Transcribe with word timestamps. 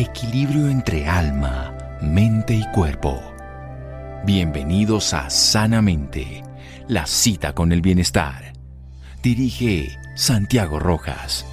Equilibrio 0.00 0.70
entre 0.70 1.06
alma, 1.06 1.76
mente 2.00 2.54
y 2.54 2.64
cuerpo. 2.72 3.20
Bienvenidos 4.24 5.12
a 5.12 5.28
Sanamente, 5.28 6.42
la 6.88 7.04
cita 7.04 7.52
con 7.52 7.70
el 7.70 7.82
bienestar. 7.82 8.54
Dirige 9.22 9.90
Santiago 10.16 10.78
Rojas. 10.78 11.44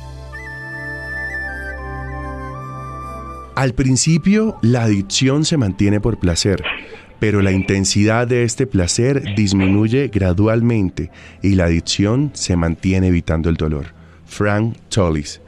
Al 3.57 3.73
principio, 3.73 4.57
la 4.61 4.83
adicción 4.83 5.43
se 5.43 5.57
mantiene 5.57 5.99
por 5.99 6.17
placer, 6.17 6.63
pero 7.19 7.41
la 7.41 7.51
intensidad 7.51 8.27
de 8.27 8.43
este 8.43 8.65
placer 8.65 9.35
disminuye 9.35 10.07
gradualmente 10.07 11.11
y 11.41 11.55
la 11.55 11.65
adicción 11.65 12.31
se 12.33 12.55
mantiene 12.55 13.07
evitando 13.07 13.49
el 13.49 13.57
dolor. 13.57 13.96
Frank 14.27 14.75
Tollis. 14.89 15.41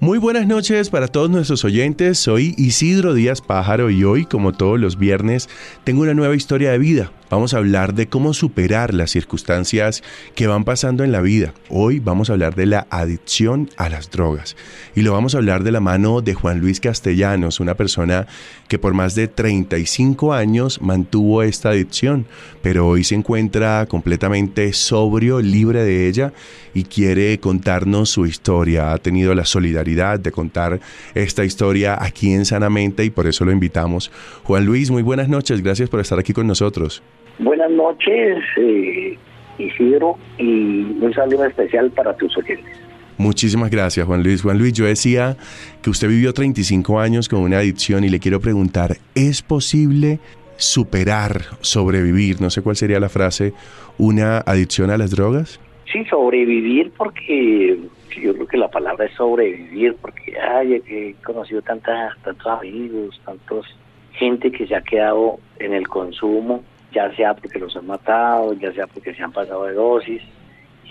Muy 0.00 0.18
buenas 0.18 0.46
noches 0.46 0.90
para 0.90 1.08
todos 1.08 1.30
nuestros 1.30 1.64
oyentes. 1.64 2.18
Soy 2.18 2.54
Isidro 2.58 3.14
Díaz 3.14 3.40
Pájaro 3.40 3.90
y 3.90 4.04
hoy, 4.04 4.26
como 4.26 4.52
todos 4.52 4.78
los 4.78 4.98
viernes, 4.98 5.48
tengo 5.84 6.02
una 6.02 6.14
nueva 6.14 6.34
historia 6.34 6.72
de 6.72 6.78
vida. 6.78 7.10
Vamos 7.30 7.54
a 7.54 7.56
hablar 7.56 7.94
de 7.94 8.06
cómo 8.06 8.34
superar 8.34 8.92
las 8.92 9.10
circunstancias 9.10 10.02
que 10.34 10.46
van 10.46 10.64
pasando 10.64 11.04
en 11.04 11.10
la 11.10 11.20
vida. 11.20 11.54
Hoy 11.68 11.98
vamos 11.98 12.28
a 12.28 12.34
hablar 12.34 12.54
de 12.54 12.66
la 12.66 12.86
adicción 12.90 13.70
a 13.76 13.88
las 13.88 14.10
drogas. 14.10 14.56
Y 14.94 15.02
lo 15.02 15.12
vamos 15.12 15.34
a 15.34 15.38
hablar 15.38 15.64
de 15.64 15.72
la 15.72 15.80
mano 15.80 16.20
de 16.20 16.34
Juan 16.34 16.60
Luis 16.60 16.80
Castellanos, 16.80 17.60
una 17.60 17.74
persona 17.74 18.26
que 18.68 18.78
por 18.78 18.94
más 18.94 19.14
de 19.14 19.26
35 19.26 20.32
años 20.32 20.80
mantuvo 20.82 21.42
esta 21.42 21.70
adicción, 21.70 22.26
pero 22.62 22.86
hoy 22.86 23.04
se 23.04 23.14
encuentra 23.14 23.86
completamente 23.86 24.72
sobrio, 24.72 25.40
libre 25.40 25.82
de 25.82 26.06
ella 26.08 26.32
y 26.74 26.84
quiere 26.84 27.40
contarnos 27.40 28.10
su 28.10 28.23
historia. 28.26 28.92
Ha 28.92 28.98
tenido 28.98 29.34
la 29.34 29.44
solidaridad 29.44 30.18
de 30.20 30.32
contar 30.32 30.80
esta 31.14 31.44
historia 31.44 31.96
aquí 32.00 32.32
en 32.32 32.44
Sanamente 32.44 33.04
y 33.04 33.10
por 33.10 33.26
eso 33.26 33.44
lo 33.44 33.52
invitamos. 33.52 34.10
Juan 34.44 34.64
Luis, 34.64 34.90
muy 34.90 35.02
buenas 35.02 35.28
noches. 35.28 35.62
Gracias 35.62 35.88
por 35.88 36.00
estar 36.00 36.18
aquí 36.18 36.32
con 36.32 36.46
nosotros. 36.46 37.02
Buenas 37.38 37.70
noches, 37.70 38.38
eh, 38.58 39.18
Isidro, 39.58 40.16
y 40.38 40.82
un 41.00 41.12
saludo 41.14 41.44
especial 41.44 41.90
para 41.90 42.14
tus 42.16 42.36
oyentes. 42.36 42.80
Muchísimas 43.16 43.70
gracias, 43.70 44.06
Juan 44.06 44.22
Luis. 44.22 44.42
Juan 44.42 44.58
Luis, 44.58 44.72
yo 44.72 44.86
decía 44.86 45.36
que 45.82 45.90
usted 45.90 46.08
vivió 46.08 46.32
35 46.32 46.98
años 46.98 47.28
con 47.28 47.40
una 47.40 47.58
adicción 47.58 48.04
y 48.04 48.08
le 48.08 48.18
quiero 48.18 48.40
preguntar, 48.40 48.96
¿es 49.14 49.42
posible 49.42 50.18
superar, 50.56 51.42
sobrevivir, 51.60 52.40
no 52.40 52.50
sé 52.50 52.62
cuál 52.62 52.76
sería 52.76 53.00
la 53.00 53.08
frase, 53.08 53.52
una 53.98 54.38
adicción 54.38 54.90
a 54.90 54.98
las 54.98 55.10
drogas? 55.10 55.60
Sí, 55.92 56.04
sobrevivir 56.06 56.90
porque 56.96 57.78
yo 58.20 58.34
creo 58.34 58.46
que 58.46 58.56
la 58.56 58.70
palabra 58.70 59.06
es 59.06 59.14
sobrevivir 59.14 59.96
porque 60.00 60.38
ay, 60.40 60.82
he 60.86 61.14
conocido 61.24 61.62
tanta, 61.62 62.16
tantos 62.22 62.46
amigos, 62.46 63.20
tantos 63.24 63.66
gente 64.12 64.50
que 64.50 64.66
se 64.66 64.74
ha 64.74 64.82
quedado 64.82 65.38
en 65.58 65.72
el 65.72 65.88
consumo, 65.88 66.62
ya 66.92 67.14
sea 67.16 67.34
porque 67.34 67.58
los 67.58 67.76
han 67.76 67.86
matado, 67.86 68.52
ya 68.54 68.72
sea 68.72 68.86
porque 68.86 69.14
se 69.14 69.22
han 69.22 69.32
pasado 69.32 69.64
de 69.64 69.74
dosis. 69.74 70.22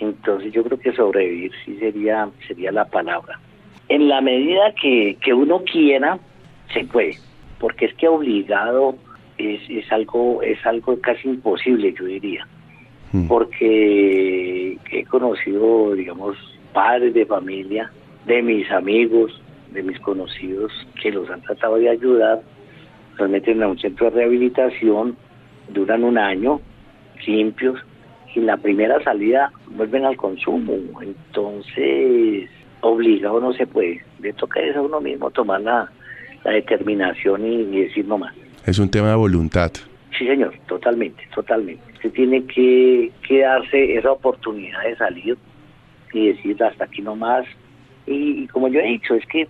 Entonces 0.00 0.52
yo 0.52 0.62
creo 0.64 0.78
que 0.78 0.92
sobrevivir 0.92 1.52
sí 1.64 1.76
sería, 1.78 2.28
sería 2.46 2.72
la 2.72 2.84
palabra. 2.84 3.38
En 3.88 4.08
la 4.08 4.20
medida 4.20 4.74
que, 4.80 5.16
que 5.20 5.32
uno 5.32 5.62
quiera, 5.64 6.18
se 6.72 6.84
puede, 6.84 7.16
porque 7.58 7.86
es 7.86 7.94
que 7.94 8.08
obligado 8.08 8.96
es, 9.38 9.60
es 9.68 9.90
algo, 9.92 10.42
es 10.42 10.64
algo 10.66 11.00
casi 11.00 11.28
imposible, 11.28 11.94
yo 11.98 12.04
diría. 12.04 12.46
Porque 13.28 14.76
he 14.90 15.04
conocido, 15.04 15.94
digamos, 15.94 16.36
padres 16.74 17.14
de 17.14 17.24
familia, 17.24 17.90
de 18.26 18.42
mis 18.42 18.70
amigos, 18.70 19.40
de 19.70 19.82
mis 19.82 19.98
conocidos, 20.00 20.72
que 21.00 21.10
los 21.10 21.30
han 21.30 21.40
tratado 21.40 21.76
de 21.76 21.88
ayudar, 21.88 22.42
los 23.18 23.30
meten 23.30 23.62
a 23.62 23.68
un 23.68 23.78
centro 23.78 24.10
de 24.10 24.16
rehabilitación, 24.16 25.16
duran 25.68 26.04
un 26.04 26.18
año, 26.18 26.60
limpios, 27.26 27.80
y 28.34 28.40
en 28.40 28.46
la 28.46 28.56
primera 28.56 29.02
salida 29.02 29.50
vuelven 29.70 30.04
al 30.04 30.16
consumo. 30.16 30.74
Entonces, 31.00 32.50
obligado 32.80 33.40
no 33.40 33.52
se 33.52 33.66
puede. 33.66 34.02
Le 34.20 34.32
toca 34.32 34.60
a 34.60 34.80
uno 34.80 35.00
mismo 35.00 35.30
tomar 35.30 35.60
la, 35.60 35.90
la 36.44 36.50
determinación 36.50 37.46
y, 37.46 37.76
y, 37.76 37.84
decir 37.84 38.04
no 38.06 38.18
más. 38.18 38.34
Es 38.66 38.78
un 38.78 38.90
tema 38.90 39.10
de 39.10 39.16
voluntad. 39.16 39.70
Sí, 40.18 40.26
señor, 40.26 40.54
totalmente, 40.66 41.22
totalmente. 41.34 41.82
Se 42.00 42.10
tiene 42.10 42.44
que, 42.44 43.10
que 43.26 43.40
darse 43.40 43.96
esa 43.96 44.12
oportunidad 44.12 44.82
de 44.84 44.96
salir 44.96 45.36
y 46.14 46.28
decir 46.28 46.62
hasta 46.62 46.84
aquí 46.84 47.02
no 47.02 47.16
más. 47.16 47.44
Y, 48.06 48.44
y, 48.44 48.46
como 48.48 48.68
yo 48.68 48.80
he 48.80 48.86
dicho, 48.86 49.14
es 49.14 49.26
que 49.26 49.48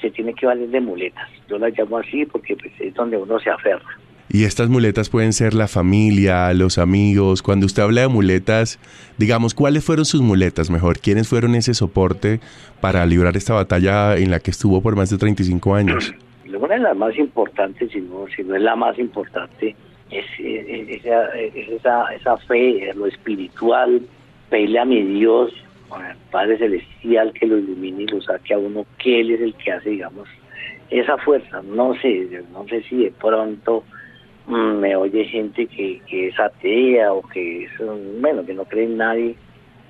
se 0.00 0.10
tiene 0.10 0.34
que 0.34 0.46
valer 0.46 0.68
de 0.68 0.80
muletas. 0.80 1.28
Yo 1.48 1.58
las 1.58 1.76
llamo 1.76 1.98
así 1.98 2.24
porque 2.24 2.56
pues, 2.56 2.72
es 2.80 2.94
donde 2.94 3.16
uno 3.16 3.38
se 3.38 3.50
aferra. 3.50 3.98
Y 4.32 4.44
estas 4.44 4.68
muletas 4.68 5.10
pueden 5.10 5.32
ser 5.32 5.54
la 5.54 5.66
familia, 5.66 6.54
los 6.54 6.78
amigos. 6.78 7.42
Cuando 7.42 7.66
usted 7.66 7.82
habla 7.82 8.02
de 8.02 8.08
muletas, 8.08 8.78
digamos, 9.18 9.54
¿cuáles 9.54 9.84
fueron 9.84 10.04
sus 10.04 10.22
muletas 10.22 10.70
mejor? 10.70 11.00
¿Quiénes 11.00 11.28
fueron 11.28 11.56
ese 11.56 11.74
soporte 11.74 12.38
para 12.80 13.04
librar 13.06 13.36
esta 13.36 13.54
batalla 13.54 14.16
en 14.16 14.30
la 14.30 14.38
que 14.38 14.52
estuvo 14.52 14.80
por 14.82 14.94
más 14.94 15.10
de 15.10 15.18
35 15.18 15.74
años? 15.74 16.14
Una 16.46 16.74
de 16.76 16.80
las 16.82 16.96
más 16.96 17.18
importantes, 17.18 17.90
si 17.90 18.00
no, 18.00 18.26
si 18.34 18.44
no 18.44 18.54
es 18.54 18.62
la 18.62 18.76
más 18.76 18.96
importante, 19.00 19.74
es, 20.10 20.24
es, 20.38 20.88
esa, 20.88 21.28
es 21.36 21.68
esa, 21.68 22.14
esa 22.14 22.36
fe, 22.36 22.92
lo 22.94 23.06
espiritual, 23.06 24.02
pedirle 24.48 24.78
a 24.78 24.84
mi 24.84 25.02
Dios, 25.02 25.52
al 25.92 26.16
Padre 26.30 26.58
Celestial, 26.58 27.32
que 27.32 27.46
lo 27.46 27.58
ilumine 27.58 28.02
y 28.02 28.06
lo 28.06 28.20
saque 28.22 28.54
a 28.54 28.58
uno, 28.58 28.86
que 28.98 29.20
Él 29.20 29.32
es 29.32 29.40
el 29.40 29.54
que 29.54 29.72
hace, 29.72 29.90
digamos, 29.90 30.28
esa 30.90 31.16
fuerza. 31.18 31.62
No 31.62 31.94
sé, 32.00 32.28
no 32.52 32.66
sé 32.68 32.82
si 32.82 33.04
de 33.04 33.10
pronto 33.12 33.84
me 34.46 34.96
oye 34.96 35.24
gente 35.26 35.66
que, 35.66 36.00
que 36.06 36.28
es 36.28 36.40
atea 36.40 37.12
o 37.12 37.22
que 37.22 37.64
es, 37.64 37.70
bueno, 38.20 38.44
que 38.44 38.54
no 38.54 38.64
cree 38.64 38.84
en 38.84 38.96
nadie, 38.96 39.36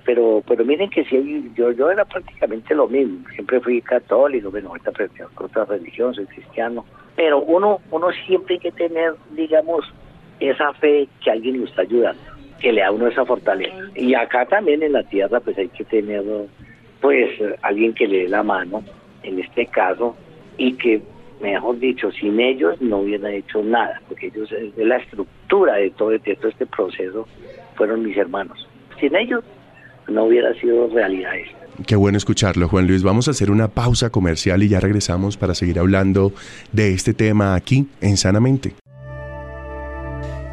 pero 0.05 0.43
pero 0.47 0.65
miren 0.65 0.91
que 0.91 1.05
sí, 1.05 1.50
yo 1.55 1.72
yo 1.72 1.91
era 1.91 2.05
prácticamente 2.05 2.75
lo 2.75 2.89
mismo, 2.89 3.27
siempre 3.34 3.60
fui 3.60 3.80
católico, 3.80 4.51
bueno, 4.51 4.71
ahorita 4.71 4.92
pertenezco 4.92 5.45
a 5.45 5.47
otra 5.47 5.65
religión, 5.65 6.15
soy 6.15 6.27
cristiano, 6.27 6.84
pero 7.16 7.41
uno 7.41 7.80
uno 7.91 8.09
siempre 8.27 8.54
hay 8.54 8.60
que 8.60 8.72
tener, 8.72 9.15
digamos, 9.30 9.84
esa 10.41 10.72
fe 10.74 11.09
que 11.22 11.30
alguien 11.30 11.60
lo 11.60 11.66
está 11.66 11.83
ayudando, 11.83 12.21
que 12.60 12.72
le 12.72 12.83
da 12.83 12.92
uno 12.92 13.09
esa 13.09 13.24
fortaleza. 13.24 13.77
Y 13.97 14.15
acá 14.15 14.47
también 14.47 14.83
en 14.83 14.92
la 14.92 15.03
tierra 15.03 15.41
pues 15.41 15.59
hay 15.59 15.68
que 15.68 15.84
tener 15.84 16.22
pues 17.01 17.30
alguien 17.62 17.95
que 17.95 18.07
le 18.07 18.22
dé 18.22 18.28
la 18.28 18.42
mano, 18.42 18.84
en 19.22 19.41
este 19.41 19.66
caso, 19.66 20.15
y 20.57 20.74
que 20.74 21.01
mejor 21.41 21.78
dicho, 21.78 22.10
sin 22.12 22.39
ellos 22.39 22.80
no 22.80 22.98
hubieran 22.98 23.33
hecho 23.33 23.62
nada, 23.62 24.01
porque 24.09 24.27
ellos, 24.27 24.51
de 24.51 24.84
la 24.84 24.98
estructura 24.98 25.77
de 25.77 25.91
todo, 25.91 26.10
de 26.10 26.18
todo 26.18 26.48
este 26.48 26.66
proceso, 26.66 27.27
fueron 27.77 28.03
mis 28.04 28.16
hermanos. 28.16 28.68
Sin 29.01 29.16
ellos 29.16 29.42
no 30.09 30.24
hubiera 30.24 30.53
sido 30.54 30.89
realidad 30.89 31.36
esto. 31.36 31.57
Qué 31.86 31.97
bueno 31.97 32.18
escucharlo, 32.18 32.68
Juan 32.68 32.86
Luis. 32.86 33.03
Vamos 33.03 33.28
a 33.28 33.30
hacer 33.30 33.51
una 33.51 33.68
pausa 33.68 34.10
comercial 34.10 34.62
y 34.62 34.68
ya 34.68 34.80
regresamos 34.80 35.39
para 35.39 35.54
seguir 35.54 35.78
hablando 35.78 36.33
de 36.72 36.92
este 36.92 37.15
tema 37.15 37.54
aquí 37.54 37.86
en 38.03 38.18
Sanamente 38.18 38.74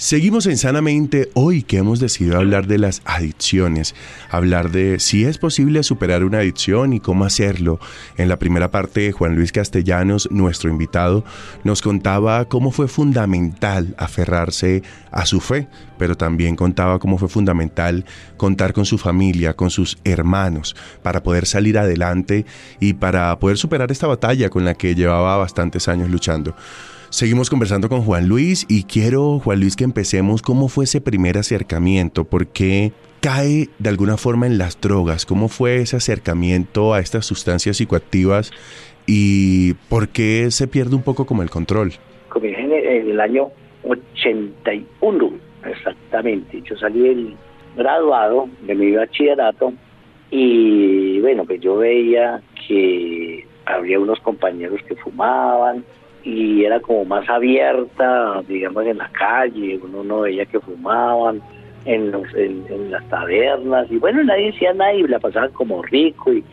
Seguimos 0.00 0.46
en 0.46 0.56
Sanamente 0.56 1.28
hoy 1.34 1.62
que 1.62 1.76
hemos 1.76 2.00
decidido 2.00 2.38
hablar 2.38 2.66
de 2.66 2.78
las 2.78 3.02
adicciones, 3.04 3.94
hablar 4.30 4.70
de 4.70 4.98
si 4.98 5.26
es 5.26 5.36
posible 5.36 5.82
superar 5.82 6.24
una 6.24 6.38
adicción 6.38 6.94
y 6.94 7.00
cómo 7.00 7.26
hacerlo. 7.26 7.78
En 8.16 8.30
la 8.30 8.38
primera 8.38 8.70
parte, 8.70 9.12
Juan 9.12 9.36
Luis 9.36 9.52
Castellanos, 9.52 10.30
nuestro 10.30 10.70
invitado, 10.70 11.22
nos 11.64 11.82
contaba 11.82 12.46
cómo 12.46 12.70
fue 12.70 12.88
fundamental 12.88 13.94
aferrarse 13.98 14.82
a 15.10 15.26
su 15.26 15.38
fe, 15.38 15.68
pero 15.98 16.16
también 16.16 16.56
contaba 16.56 16.98
cómo 16.98 17.18
fue 17.18 17.28
fundamental 17.28 18.06
contar 18.38 18.72
con 18.72 18.86
su 18.86 18.96
familia, 18.96 19.52
con 19.52 19.68
sus 19.68 19.98
hermanos, 20.04 20.76
para 21.02 21.22
poder 21.22 21.44
salir 21.44 21.76
adelante 21.76 22.46
y 22.80 22.94
para 22.94 23.38
poder 23.38 23.58
superar 23.58 23.92
esta 23.92 24.06
batalla 24.06 24.48
con 24.48 24.64
la 24.64 24.72
que 24.72 24.94
llevaba 24.94 25.36
bastantes 25.36 25.88
años 25.88 26.08
luchando. 26.08 26.56
Seguimos 27.10 27.50
conversando 27.50 27.88
con 27.88 28.02
Juan 28.02 28.28
Luis 28.28 28.64
y 28.68 28.84
quiero, 28.84 29.40
Juan 29.40 29.58
Luis, 29.58 29.74
que 29.74 29.82
empecemos. 29.82 30.42
¿Cómo 30.42 30.68
fue 30.68 30.84
ese 30.84 31.00
primer 31.00 31.38
acercamiento? 31.38 32.24
¿Por 32.24 32.46
qué 32.46 32.92
cae 33.20 33.68
de 33.80 33.88
alguna 33.88 34.16
forma 34.16 34.46
en 34.46 34.58
las 34.58 34.80
drogas? 34.80 35.26
¿Cómo 35.26 35.48
fue 35.48 35.78
ese 35.78 35.96
acercamiento 35.96 36.94
a 36.94 37.00
estas 37.00 37.26
sustancias 37.26 37.78
psicoactivas 37.78 38.52
y 39.08 39.74
por 39.88 40.10
qué 40.10 40.52
se 40.52 40.68
pierde 40.68 40.94
un 40.94 41.02
poco 41.02 41.26
como 41.26 41.42
el 41.42 41.50
control? 41.50 41.94
Comencé 42.28 42.60
en 42.62 43.10
el 43.10 43.20
año 43.20 43.48
81, 43.82 45.32
exactamente. 45.64 46.62
Yo 46.62 46.76
salí 46.76 47.00
del 47.00 47.34
graduado 47.76 48.48
de 48.62 48.74
mi 48.76 48.92
bachillerato 48.92 49.72
y 50.30 51.18
bueno, 51.18 51.44
pues 51.44 51.60
yo 51.60 51.76
veía 51.78 52.40
que 52.68 53.44
había 53.66 53.98
unos 53.98 54.20
compañeros 54.20 54.80
que 54.86 54.94
fumaban, 54.94 55.84
y 56.22 56.64
era 56.64 56.80
como 56.80 57.04
más 57.04 57.28
abierta, 57.28 58.42
digamos, 58.46 58.86
en 58.86 58.98
la 58.98 59.08
calle, 59.08 59.80
uno 59.82 60.04
no 60.04 60.20
veía 60.20 60.44
que 60.46 60.60
fumaban 60.60 61.40
en, 61.84 62.10
los, 62.10 62.34
en, 62.34 62.90
las 62.90 63.06
tabernas, 63.08 63.90
y 63.90 63.96
bueno, 63.96 64.22
nadie 64.22 64.46
decía 64.46 64.72
nada 64.74 64.92
y 64.92 65.02
la 65.02 65.18
pasaban 65.18 65.50
como 65.52 65.82
rico, 65.82 66.32
y 66.32 66.44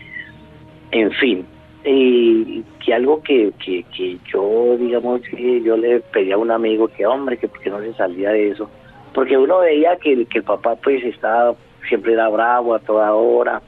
en 0.91 1.11
fin, 1.11 1.45
y 1.83 2.63
que 2.83 2.93
algo 2.93 3.21
que, 3.21 3.51
que, 3.63 3.83
que 3.95 4.17
yo, 4.31 4.77
digamos, 4.77 5.21
yo 5.63 5.77
le 5.77 5.99
pedía 5.99 6.35
a 6.35 6.37
un 6.37 6.51
amigo 6.51 6.87
que, 6.87 7.05
hombre, 7.05 7.37
que 7.37 7.47
por 7.47 7.59
qué 7.59 7.69
no 7.69 7.81
se 7.81 7.93
salía 7.93 8.31
de 8.31 8.49
eso, 8.51 8.69
porque 9.13 9.37
uno 9.37 9.59
veía 9.59 9.97
que, 9.97 10.13
el 10.13 10.43
papá 10.43 10.75
pues 10.75 11.03
estaba, 11.03 11.55
siempre 11.87 12.13
era 12.13 12.29
bravo 12.29 12.73
a 12.73 12.79
toda 12.79 13.13
hora, 13.13 13.61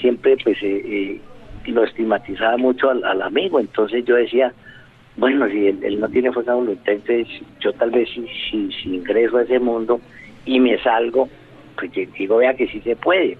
siempre 0.00 0.36
pues 0.42 0.56
eh, 0.62 0.82
eh, 0.84 1.20
lo 1.66 1.84
estigmatizaba 1.84 2.56
mucho 2.56 2.90
al 2.90 3.22
amigo, 3.22 3.58
entonces 3.58 4.04
yo 4.04 4.14
decía, 4.14 4.52
bueno, 5.16 5.48
si 5.48 5.68
él, 5.68 6.00
no 6.00 6.08
tiene 6.08 6.32
fuerza 6.32 6.54
voluntad, 6.54 6.92
entonces 6.92 7.28
yo 7.60 7.72
tal 7.74 7.90
vez 7.90 8.08
si, 8.10 8.26
si, 8.50 8.94
ingreso 8.94 9.36
a 9.36 9.42
ese 9.42 9.58
mundo 9.58 10.00
y 10.44 10.58
me 10.58 10.78
salgo, 10.82 11.28
pues 11.76 11.92
digo, 12.18 12.38
vea 12.38 12.54
que 12.54 12.66
sí 12.68 12.80
se 12.80 12.96
puede. 12.96 13.38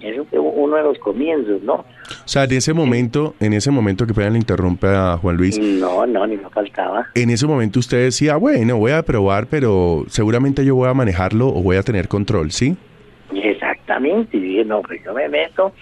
Eso 0.00 0.24
fue 0.24 0.38
uno 0.40 0.76
de 0.76 0.82
los 0.82 0.98
comienzos, 0.98 1.62
¿no? 1.62 1.74
O 1.74 1.84
sea, 2.28 2.44
en 2.44 2.52
ese 2.52 2.72
momento, 2.72 3.34
en 3.38 3.52
ese 3.52 3.70
momento 3.70 4.04
que 4.04 4.12
puedan 4.12 4.32
le 4.32 4.40
interrumpe 4.40 4.88
a 4.88 5.16
Juan 5.16 5.36
Luis. 5.36 5.58
No, 5.58 6.06
no, 6.06 6.26
ni 6.26 6.36
no 6.36 6.50
faltaba. 6.50 7.06
En 7.14 7.30
ese 7.30 7.46
momento 7.46 7.78
usted 7.78 8.04
decía, 8.04 8.36
bueno, 8.36 8.76
voy 8.76 8.92
a 8.92 9.02
probar, 9.02 9.46
pero 9.46 10.04
seguramente 10.08 10.64
yo 10.64 10.74
voy 10.74 10.88
a 10.88 10.94
manejarlo 10.94 11.48
o 11.48 11.62
voy 11.62 11.76
a 11.76 11.82
tener 11.82 12.08
control, 12.08 12.50
¿sí? 12.50 12.76
Exactamente, 13.32 14.36
y 14.36 14.40
dije, 14.40 14.64
no, 14.64 14.82
pues 14.82 15.02
yo 15.04 15.14
me 15.14 15.28
meto 15.28 15.72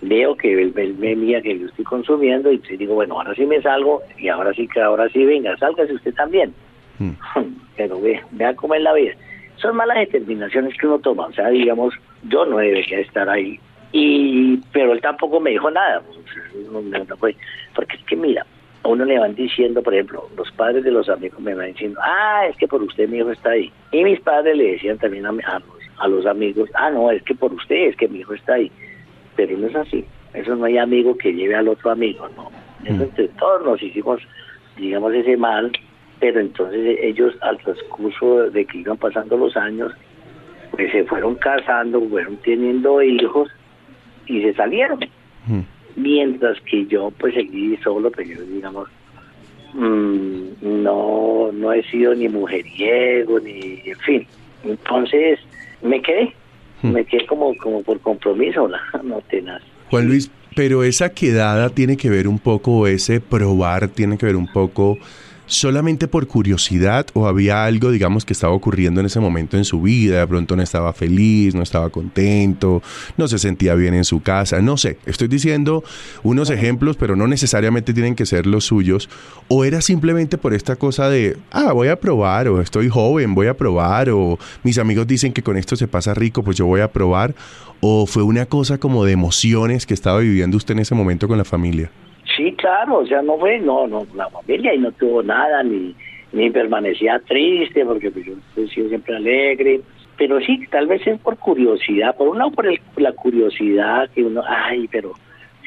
veo 0.00 0.36
que 0.36 0.52
él, 0.52 0.72
me 0.98 1.16
mía 1.16 1.40
que 1.42 1.58
yo 1.58 1.66
estoy 1.66 1.84
consumiendo 1.84 2.52
y 2.52 2.58
digo, 2.76 2.94
bueno, 2.94 3.16
ahora 3.16 3.34
sí 3.34 3.44
me 3.46 3.60
salgo 3.62 4.02
y 4.16 4.28
ahora 4.28 4.52
sí 4.54 4.68
que 4.68 4.80
ahora 4.80 5.08
sí 5.08 5.24
venga, 5.24 5.56
sálgase 5.56 5.94
usted 5.94 6.14
también. 6.14 6.52
Hmm. 6.98 7.12
Pero 7.76 8.00
ve, 8.00 8.20
vea 8.32 8.54
cómo 8.54 8.74
es 8.74 8.82
la 8.82 8.92
vida. 8.94 9.12
Son 9.56 9.76
malas 9.76 9.98
determinaciones 9.98 10.76
que 10.78 10.86
uno 10.86 10.98
toma, 11.00 11.26
o 11.26 11.32
sea, 11.32 11.48
digamos, 11.48 11.92
yo 12.24 12.46
no 12.46 12.58
debería 12.58 13.00
estar 13.00 13.28
ahí. 13.28 13.58
Y, 13.90 14.58
pero 14.70 14.92
él 14.92 15.00
tampoco 15.00 15.40
me 15.40 15.50
dijo 15.50 15.70
nada, 15.70 16.02
porque 17.74 17.96
es 17.96 18.04
que 18.04 18.16
mira, 18.16 18.44
a 18.84 18.88
uno 18.88 19.04
le 19.06 19.18
van 19.18 19.34
diciendo, 19.34 19.82
por 19.82 19.94
ejemplo, 19.94 20.28
los 20.36 20.52
padres 20.52 20.84
de 20.84 20.90
los 20.90 21.08
amigos 21.08 21.40
me 21.40 21.54
van 21.54 21.72
diciendo, 21.72 21.98
ah, 22.04 22.46
es 22.48 22.56
que 22.58 22.68
por 22.68 22.82
usted 22.82 23.08
mi 23.08 23.16
hijo 23.18 23.32
está 23.32 23.50
ahí. 23.50 23.72
Y 23.90 24.04
mis 24.04 24.20
padres 24.20 24.56
le 24.56 24.72
decían 24.72 24.98
también 24.98 25.24
a, 25.26 25.30
a, 25.30 25.62
a 26.00 26.08
los 26.08 26.26
amigos, 26.26 26.68
ah, 26.74 26.90
no, 26.90 27.10
es 27.10 27.22
que 27.22 27.34
por 27.34 27.52
usted, 27.52 27.88
es 27.88 27.96
que 27.96 28.08
mi 28.08 28.20
hijo 28.20 28.34
está 28.34 28.54
ahí 28.54 28.70
pero 29.38 29.56
no 29.56 29.68
es 29.68 29.76
así. 29.76 30.04
Eso 30.34 30.56
no 30.56 30.64
hay 30.64 30.78
amigo 30.78 31.16
que 31.16 31.32
lleve 31.32 31.54
al 31.54 31.68
otro 31.68 31.92
amigo, 31.92 32.28
¿no? 32.36 32.50
Eso 32.84 32.98
mm. 32.98 33.02
entre 33.02 33.28
todos 33.28 33.64
nos 33.64 33.80
hicimos, 33.80 34.20
digamos, 34.76 35.14
ese 35.14 35.36
mal, 35.36 35.70
pero 36.18 36.40
entonces 36.40 36.98
ellos 37.00 37.36
al 37.40 37.56
transcurso 37.58 38.50
de 38.50 38.64
que 38.64 38.78
iban 38.78 38.96
pasando 38.96 39.36
los 39.36 39.56
años, 39.56 39.92
pues 40.72 40.90
se 40.90 41.04
fueron 41.04 41.36
casando, 41.36 42.00
fueron 42.08 42.36
teniendo 42.38 43.00
hijos 43.00 43.48
y 44.26 44.42
se 44.42 44.54
salieron. 44.54 44.98
Mm. 45.46 45.60
Mientras 45.94 46.60
que 46.62 46.84
yo 46.86 47.12
pues 47.16 47.34
seguí 47.34 47.76
solo, 47.76 48.10
pero 48.10 48.28
yo 48.28 48.42
digamos, 48.42 48.88
mm, 49.74 50.82
no, 50.82 51.50
no 51.52 51.72
he 51.72 51.84
sido 51.84 52.12
ni 52.12 52.28
mujeriego, 52.28 53.38
ni 53.38 53.82
en 53.84 53.98
fin. 54.00 54.26
Entonces 54.64 55.38
me 55.80 56.02
quedé. 56.02 56.34
Me 56.82 57.04
quedé 57.04 57.26
como, 57.26 57.56
como 57.56 57.82
por 57.82 58.00
compromiso, 58.00 58.68
no 59.04 59.20
tenaz. 59.30 59.62
Juan 59.90 60.06
Luis, 60.06 60.30
pero 60.54 60.84
esa 60.84 61.10
quedada 61.10 61.70
tiene 61.70 61.96
que 61.96 62.10
ver 62.10 62.28
un 62.28 62.38
poco, 62.38 62.86
ese 62.86 63.20
probar 63.20 63.88
tiene 63.88 64.18
que 64.18 64.26
ver 64.26 64.36
un 64.36 64.50
poco 64.52 64.98
solamente 65.48 66.06
por 66.06 66.26
curiosidad 66.26 67.06
o 67.14 67.26
había 67.26 67.64
algo, 67.64 67.90
digamos, 67.90 68.24
que 68.24 68.32
estaba 68.32 68.52
ocurriendo 68.52 69.00
en 69.00 69.06
ese 69.06 69.18
momento 69.18 69.56
en 69.56 69.64
su 69.64 69.82
vida, 69.82 70.20
de 70.20 70.26
pronto 70.26 70.54
no 70.54 70.62
estaba 70.62 70.92
feliz, 70.92 71.54
no 71.54 71.62
estaba 71.62 71.90
contento, 71.90 72.82
no 73.16 73.26
se 73.26 73.38
sentía 73.38 73.74
bien 73.74 73.94
en 73.94 74.04
su 74.04 74.22
casa, 74.22 74.60
no 74.60 74.76
sé, 74.76 74.98
estoy 75.06 75.26
diciendo 75.26 75.82
unos 76.22 76.50
ejemplos, 76.50 76.96
pero 76.96 77.16
no 77.16 77.26
necesariamente 77.26 77.92
tienen 77.92 78.14
que 78.14 78.26
ser 78.26 78.46
los 78.46 78.64
suyos, 78.64 79.08
o 79.48 79.64
era 79.64 79.80
simplemente 79.80 80.38
por 80.38 80.54
esta 80.54 80.76
cosa 80.76 81.08
de, 81.08 81.36
ah, 81.50 81.72
voy 81.72 81.88
a 81.88 81.98
probar, 81.98 82.48
o 82.48 82.60
estoy 82.60 82.88
joven, 82.88 83.34
voy 83.34 83.46
a 83.46 83.56
probar, 83.56 84.10
o 84.10 84.38
mis 84.62 84.78
amigos 84.78 85.06
dicen 85.06 85.32
que 85.32 85.42
con 85.42 85.56
esto 85.56 85.76
se 85.76 85.88
pasa 85.88 86.14
rico, 86.14 86.42
pues 86.42 86.56
yo 86.56 86.66
voy 86.66 86.82
a 86.82 86.92
probar, 86.92 87.34
o 87.80 88.06
fue 88.06 88.22
una 88.22 88.46
cosa 88.46 88.78
como 88.78 89.04
de 89.04 89.12
emociones 89.12 89.86
que 89.86 89.94
estaba 89.94 90.18
viviendo 90.18 90.56
usted 90.56 90.74
en 90.74 90.80
ese 90.80 90.94
momento 90.94 91.26
con 91.26 91.38
la 91.38 91.44
familia. 91.44 91.90
Claro, 92.58 92.98
o 92.98 93.06
sea, 93.06 93.22
no 93.22 93.38
fue, 93.38 93.60
no, 93.60 93.86
no, 93.86 94.04
la 94.16 94.28
familia 94.30 94.74
y 94.74 94.78
no 94.78 94.90
tuvo 94.90 95.22
nada, 95.22 95.62
ni, 95.62 95.94
ni 96.32 96.50
permanecía 96.50 97.20
triste, 97.20 97.84
porque 97.84 98.10
pues, 98.10 98.26
yo 98.26 98.34
he 98.56 98.66
sido 98.66 98.88
siempre 98.88 99.14
alegre, 99.14 99.80
pero 100.16 100.40
sí, 100.40 100.66
tal 100.68 100.88
vez 100.88 101.06
es 101.06 101.20
por 101.20 101.38
curiosidad, 101.38 102.16
por 102.16 102.26
un 102.26 102.38
lado 102.38 102.50
por 102.50 102.66
la 102.96 103.12
curiosidad, 103.12 104.10
que 104.10 104.24
uno, 104.24 104.42
ay, 104.44 104.88
pero 104.88 105.12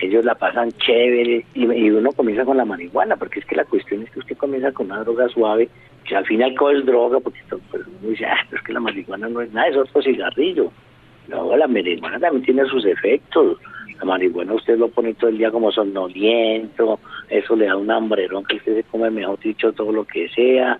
ellos 0.01 0.25
la 0.25 0.35
pasan 0.35 0.69
chévere, 0.73 1.45
y, 1.53 1.89
uno 1.91 2.11
comienza 2.11 2.43
con 2.43 2.57
la 2.57 2.65
marihuana, 2.65 3.15
porque 3.15 3.39
es 3.39 3.45
que 3.45 3.55
la 3.55 3.63
cuestión 3.63 4.03
es 4.03 4.11
que 4.11 4.19
usted 4.19 4.35
comienza 4.35 4.73
con 4.73 4.87
una 4.87 5.01
droga 5.03 5.29
suave, 5.29 5.69
que 6.03 6.17
al 6.17 6.25
final 6.25 6.53
con 6.55 6.75
es 6.75 6.85
droga, 6.85 7.21
porque 7.21 7.39
pues, 7.47 7.87
uno 7.87 8.09
dice, 8.09 8.25
ah, 8.25 8.35
pero 8.49 8.59
es 8.59 8.67
que 8.67 8.73
la 8.73 8.81
marihuana 8.81 9.29
no 9.29 9.39
es 9.39 9.53
nada, 9.53 9.69
es 9.69 9.77
otro 9.77 10.01
cigarrillo. 10.01 10.73
Luego 11.31 11.55
la 11.55 11.67
marihuana 11.67 12.19
también 12.19 12.43
tiene 12.43 12.65
sus 12.65 12.85
efectos, 12.85 13.57
la 13.97 14.05
marihuana 14.05 14.53
usted 14.53 14.77
lo 14.77 14.89
pone 14.89 15.13
todo 15.13 15.29
el 15.29 15.37
día 15.37 15.49
como 15.49 15.71
somnoliento, 15.71 16.99
eso 17.29 17.55
le 17.55 17.67
da 17.67 17.77
un 17.77 17.89
hambrerón 17.89 18.43
que 18.43 18.57
usted 18.57 18.75
se 18.75 18.83
come, 18.83 19.09
mejor 19.09 19.39
dicho, 19.39 19.71
todo 19.71 19.91
lo 19.93 20.05
que 20.05 20.27
sea. 20.29 20.77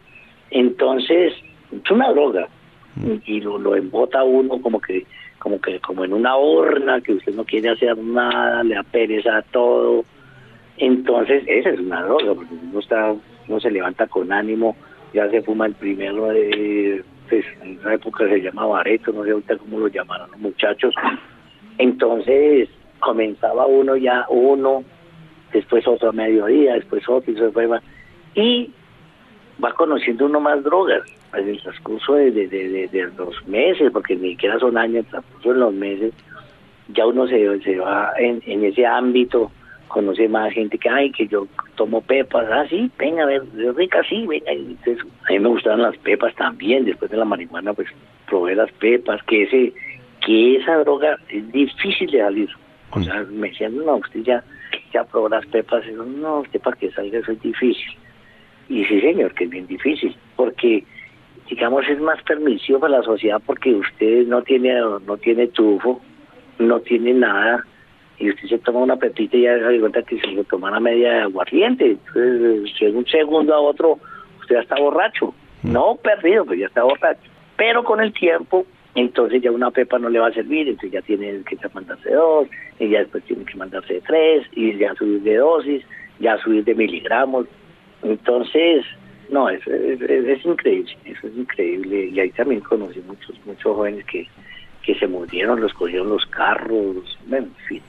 Entonces, 0.49 1.33
es 1.71 1.91
una 1.91 2.11
droga 2.11 2.49
mm. 2.95 3.15
y 3.25 3.39
lo, 3.39 3.57
lo 3.57 3.75
embota 3.75 4.23
uno 4.23 4.61
como 4.61 4.81
que 4.81 5.05
como 5.39 5.59
que 5.59 5.79
como 5.79 6.05
en 6.05 6.13
una 6.13 6.35
horna 6.35 7.01
que 7.01 7.13
usted 7.13 7.33
no 7.33 7.43
quiere 7.45 7.69
hacer 7.69 7.97
nada, 7.97 8.63
le 8.63 8.75
da 8.75 8.83
pereza 8.83 9.41
todo. 9.51 10.05
Entonces, 10.77 11.43
esa 11.47 11.69
es 11.69 11.79
una 11.79 12.03
droga, 12.03 12.35
porque 12.35 12.53
uno 12.53 12.79
está, 12.79 13.15
no 13.47 13.59
se 13.59 13.71
levanta 13.71 14.05
con 14.05 14.31
ánimo, 14.31 14.75
ya 15.13 15.29
se 15.31 15.41
fuma 15.41 15.65
el 15.65 15.73
primero 15.73 16.27
de 16.27 17.03
pues, 17.31 17.45
en 17.61 17.79
esa 17.79 17.93
época 17.93 18.27
se 18.27 18.41
llamaba 18.41 18.79
bareto, 18.79 19.13
no 19.13 19.23
sé 19.23 19.31
ahorita 19.31 19.57
cómo 19.57 19.79
lo 19.79 19.87
llamaron 19.87 20.29
los 20.31 20.39
muchachos. 20.41 20.93
Entonces, 21.77 22.67
comenzaba 22.99 23.65
uno 23.67 23.95
ya, 23.95 24.25
uno, 24.27 24.83
después 25.53 25.87
otro 25.87 26.09
a 26.09 26.11
mediodía, 26.11 26.73
después 26.73 27.07
otro, 27.07 27.31
y 27.31 27.37
se 27.37 27.49
fue, 27.51 27.69
y 28.35 28.69
va 29.63 29.71
conociendo 29.73 30.25
uno 30.25 30.41
más 30.41 30.61
drogas 30.61 31.03
en 31.33 31.47
el 31.47 31.61
transcurso 31.61 32.15
de, 32.15 32.31
de, 32.31 32.47
de, 32.47 33.11
los 33.17 33.47
meses, 33.47 33.89
porque 33.93 34.17
ni 34.17 34.31
siquiera 34.31 34.59
son 34.59 34.77
años, 34.77 35.05
en 35.05 35.11
transcurso 35.11 35.53
de 35.53 35.59
los 35.59 35.73
meses, 35.73 36.13
ya 36.89 37.07
uno 37.07 37.27
se, 37.27 37.61
se 37.61 37.79
va 37.79 38.11
en, 38.19 38.43
en 38.45 38.65
ese 38.65 38.85
ámbito, 38.85 39.51
conoce 39.87 40.27
más 40.27 40.51
gente 40.51 40.77
que, 40.77 40.89
ay, 40.89 41.13
que 41.13 41.27
yo 41.27 41.47
tomo 41.75 42.01
pepas, 42.01 42.47
ah, 42.51 42.65
sí, 42.69 42.89
venga, 42.97 43.23
a 43.23 43.25
ver, 43.27 43.43
es 43.57 43.75
rica, 43.75 44.01
sí, 44.07 44.25
venga. 44.27 44.51
Entonces, 44.51 45.05
a 45.27 45.31
mí 45.31 45.39
me 45.39 45.49
gustaban 45.49 45.81
las 45.81 45.97
pepas 45.97 46.33
también, 46.35 46.85
después 46.85 47.09
de 47.11 47.17
la 47.17 47.25
marihuana, 47.25 47.73
pues 47.73 47.87
probé 48.27 48.55
las 48.55 48.71
pepas, 48.73 49.21
que 49.23 49.43
ese 49.43 49.73
que 50.25 50.57
esa 50.57 50.77
droga 50.77 51.17
es 51.29 51.51
difícil 51.51 52.11
de 52.11 52.19
salir. 52.19 52.49
O 52.91 53.01
sea, 53.01 53.23
me 53.23 53.49
decían, 53.49 53.75
no, 53.77 53.95
usted 53.95 54.21
ya, 54.21 54.43
ya 54.93 55.03
probó 55.03 55.29
las 55.29 55.45
pepas. 55.47 55.83
Y 55.87 55.93
yo, 55.93 56.03
no, 56.03 56.41
usted 56.41 56.61
para 56.61 56.77
que 56.77 56.91
salga 56.91 57.19
eso 57.19 57.31
es 57.31 57.41
difícil. 57.41 57.97
Y 58.69 58.85
sí, 58.85 59.01
señor, 59.01 59.33
que 59.33 59.45
es 59.45 59.49
bien 59.49 59.65
difícil, 59.67 60.15
porque 60.35 60.83
digamos 61.49 61.87
es 61.89 61.99
más 61.99 62.21
permisivo 62.23 62.79
para 62.79 62.99
la 62.99 63.03
sociedad 63.03 63.41
porque 63.45 63.73
usted 63.73 64.25
no 64.25 64.41
tiene 64.41 64.73
no 65.05 65.17
tiene 65.17 65.47
tufo, 65.47 66.01
no 66.59 66.79
tiene 66.79 67.13
nada 67.13 67.65
y 68.21 68.29
usted 68.29 68.47
se 68.47 68.57
toma 68.59 68.79
una 68.79 68.97
pepita 68.97 69.35
y 69.35 69.41
ya 69.41 69.57
se 69.57 69.63
da 69.63 69.79
cuenta 69.79 70.03
que 70.03 70.19
se 70.19 70.27
lo 70.27 70.43
toma 70.43 70.69
una 70.69 70.79
media 70.79 71.11
de 71.13 71.19
aguardiente. 71.21 71.91
Entonces, 71.91 72.79
de 72.79 72.91
un 72.91 73.05
segundo 73.07 73.53
a 73.53 73.59
otro 73.59 73.97
usted 74.41 74.55
ya 74.55 74.61
está 74.61 74.75
borracho. 74.79 75.33
No 75.63 75.95
perdido, 75.95 76.45
pero 76.45 76.59
ya 76.59 76.67
está 76.67 76.83
borracho. 76.83 77.29
Pero 77.57 77.83
con 77.83 77.99
el 77.99 78.13
tiempo, 78.13 78.65
entonces 78.95 79.41
ya 79.41 79.51
una 79.51 79.71
pepa 79.71 79.99
no 79.99 80.09
le 80.09 80.19
va 80.19 80.27
a 80.27 80.33
servir, 80.33 80.67
entonces 80.67 80.91
ya 80.91 81.01
tiene 81.01 81.41
que 81.43 81.57
mandarse 81.73 82.11
dos, 82.11 82.47
y 82.79 82.89
ya 82.89 82.99
después 82.99 83.23
tiene 83.23 83.45
que 83.45 83.57
mandarse 83.57 84.01
tres, 84.05 84.45
y 84.53 84.77
ya 84.77 84.93
subir 84.95 85.21
de 85.21 85.37
dosis, 85.37 85.83
ya 86.19 86.37
subir 86.39 86.63
de 86.63 86.75
miligramos. 86.75 87.47
Entonces, 88.03 88.85
no, 89.29 89.49
es, 89.49 89.65
es, 89.67 90.01
es 90.01 90.45
increíble, 90.45 90.95
eso 91.05 91.27
es 91.27 91.37
increíble. 91.37 92.05
Y 92.07 92.19
ahí 92.19 92.29
también 92.31 92.61
conocí 92.61 92.99
muchos, 93.01 93.35
muchos 93.45 93.75
jóvenes 93.75 94.05
que, 94.05 94.27
que 94.83 94.95
se 94.95 95.07
murieron, 95.07 95.61
los 95.61 95.73
cogieron 95.73 96.09
los 96.09 96.25
carros, 96.27 97.19
en 97.31 97.51
fin, 97.67 97.81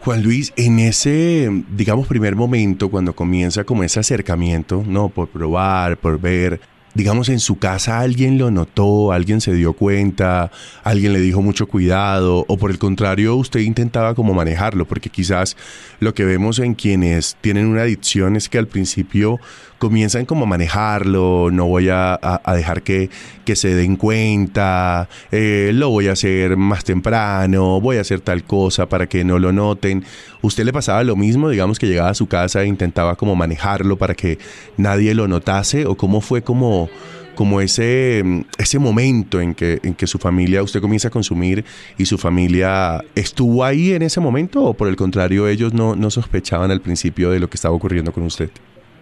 Juan 0.00 0.22
Luis, 0.22 0.52
en 0.56 0.78
ese, 0.78 1.64
digamos, 1.76 2.06
primer 2.06 2.34
momento, 2.34 2.88
cuando 2.88 3.14
comienza 3.14 3.64
como 3.64 3.82
ese 3.82 4.00
acercamiento, 4.00 4.82
¿no? 4.86 5.10
Por 5.10 5.28
probar, 5.28 5.98
por 5.98 6.18
ver, 6.18 6.58
digamos, 6.94 7.28
en 7.28 7.38
su 7.38 7.58
casa 7.58 8.00
alguien 8.00 8.38
lo 8.38 8.50
notó, 8.50 9.12
alguien 9.12 9.40
se 9.40 9.52
dio 9.52 9.74
cuenta, 9.74 10.50
alguien 10.82 11.12
le 11.12 11.20
dijo 11.20 11.42
mucho 11.42 11.66
cuidado, 11.68 12.44
o 12.48 12.56
por 12.56 12.70
el 12.70 12.78
contrario, 12.78 13.36
usted 13.36 13.60
intentaba 13.60 14.14
como 14.14 14.32
manejarlo, 14.34 14.86
porque 14.86 15.10
quizás 15.10 15.56
lo 16.00 16.14
que 16.14 16.24
vemos 16.24 16.58
en 16.58 16.74
quienes 16.74 17.36
tienen 17.40 17.66
una 17.66 17.82
adicción 17.82 18.36
es 18.36 18.48
que 18.48 18.58
al 18.58 18.68
principio 18.68 19.38
comienzan 19.80 20.26
como 20.26 20.44
a 20.44 20.46
manejarlo, 20.46 21.48
no 21.50 21.66
voy 21.66 21.88
a, 21.88 22.20
a, 22.22 22.54
dejar 22.54 22.82
que, 22.82 23.08
que, 23.46 23.56
se 23.56 23.74
den 23.74 23.96
cuenta, 23.96 25.08
eh, 25.32 25.70
lo 25.74 25.88
voy 25.88 26.08
a 26.08 26.12
hacer 26.12 26.58
más 26.58 26.84
temprano, 26.84 27.80
voy 27.80 27.96
a 27.96 28.02
hacer 28.02 28.20
tal 28.20 28.44
cosa 28.44 28.88
para 28.90 29.08
que 29.08 29.24
no 29.24 29.38
lo 29.38 29.52
noten. 29.52 30.04
¿Usted 30.42 30.64
le 30.64 30.72
pasaba 30.74 31.02
lo 31.02 31.16
mismo? 31.16 31.48
Digamos 31.48 31.78
que 31.78 31.86
llegaba 31.86 32.10
a 32.10 32.14
su 32.14 32.28
casa 32.28 32.62
e 32.62 32.66
intentaba 32.66 33.16
como 33.16 33.34
manejarlo 33.34 33.96
para 33.96 34.14
que 34.14 34.38
nadie 34.76 35.14
lo 35.14 35.26
notase, 35.26 35.86
o 35.86 35.96
cómo 35.96 36.20
fue 36.20 36.42
como 36.42 36.88
como 37.34 37.62
ese, 37.62 38.22
ese 38.58 38.78
momento 38.78 39.40
en 39.40 39.54
que, 39.54 39.80
en 39.82 39.94
que 39.94 40.06
su 40.06 40.18
familia, 40.18 40.62
usted 40.62 40.82
comienza 40.82 41.08
a 41.08 41.10
consumir 41.10 41.64
y 41.96 42.04
su 42.04 42.18
familia 42.18 43.02
estuvo 43.14 43.64
ahí 43.64 43.94
en 43.94 44.02
ese 44.02 44.20
momento 44.20 44.62
o 44.62 44.74
por 44.74 44.88
el 44.88 44.96
contrario 44.96 45.48
ellos 45.48 45.72
no, 45.72 45.96
no 45.96 46.10
sospechaban 46.10 46.70
al 46.70 46.82
principio 46.82 47.30
de 47.30 47.40
lo 47.40 47.48
que 47.48 47.54
estaba 47.54 47.74
ocurriendo 47.74 48.12
con 48.12 48.24
usted? 48.24 48.50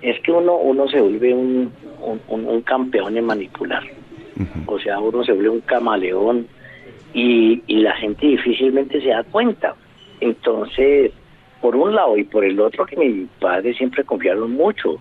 Es 0.02 0.20
que 0.20 0.32
uno 0.32 0.56
uno 0.56 0.88
se 0.88 1.00
vuelve 1.00 1.34
un, 1.34 1.72
un, 2.28 2.62
campeón 2.62 3.16
en 3.16 3.24
manipular. 3.24 3.82
O 4.66 4.78
sea, 4.78 5.00
uno 5.00 5.24
se 5.24 5.32
vuelve 5.32 5.50
un 5.50 5.60
camaleón 5.62 6.46
y, 7.12 7.62
y 7.66 7.78
la 7.78 7.94
gente 7.96 8.26
difícilmente 8.26 9.00
se 9.00 9.08
da 9.08 9.24
cuenta. 9.24 9.74
Entonces, 10.20 11.12
por 11.60 11.74
un 11.74 11.94
lado 11.94 12.16
y 12.16 12.24
por 12.24 12.44
el 12.44 12.60
otro, 12.60 12.86
que 12.86 12.96
mis 12.96 13.28
padres 13.40 13.76
siempre 13.76 14.04
confiaron 14.04 14.52
mucho. 14.52 14.98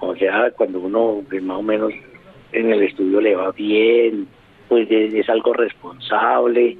O 0.00 0.16
sea, 0.16 0.50
cuando 0.56 0.80
uno 0.80 1.22
pues, 1.28 1.42
más 1.42 1.58
o 1.58 1.62
menos 1.62 1.92
en 2.52 2.72
el 2.72 2.82
estudio 2.82 3.20
le 3.20 3.36
va 3.36 3.52
bien, 3.52 4.26
pues 4.68 4.90
es 4.90 5.28
algo 5.28 5.52
responsable. 5.52 6.76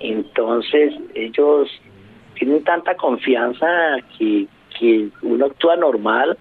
Entonces, 0.00 0.94
ellos 1.14 1.68
tienen 2.34 2.62
tanta 2.64 2.94
confianza 2.96 3.66
que, 4.18 4.46
que 4.78 5.08
uno 5.22 5.46
actúa 5.46 5.76
normal 5.76 6.36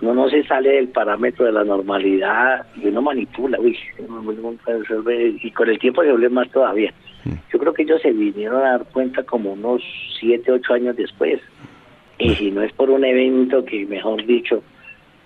uno 0.00 0.14
no 0.14 0.30
se 0.30 0.44
sale 0.44 0.70
del 0.70 0.88
parámetro 0.88 1.46
de 1.46 1.52
la 1.52 1.64
normalidad 1.64 2.66
y 2.76 2.86
uno 2.86 3.02
manipula, 3.02 3.58
uy, 3.58 3.76
y 5.42 5.50
con 5.50 5.68
el 5.68 5.78
tiempo 5.78 6.02
se 6.02 6.10
vuelve 6.10 6.28
más 6.28 6.48
todavía. 6.50 6.92
Mm. 7.24 7.32
Yo 7.52 7.58
creo 7.58 7.74
que 7.74 7.82
ellos 7.82 8.00
se 8.00 8.12
vinieron 8.12 8.58
a 8.58 8.70
dar 8.70 8.84
cuenta 8.92 9.24
como 9.24 9.52
unos 9.54 9.82
siete, 10.20 10.52
ocho 10.52 10.74
años 10.74 10.96
después. 10.96 11.40
Y 12.18 12.34
si 12.34 12.50
no 12.50 12.62
es 12.62 12.72
por 12.72 12.90
un 12.90 13.04
evento 13.04 13.64
que, 13.64 13.86
mejor 13.86 14.24
dicho, 14.24 14.62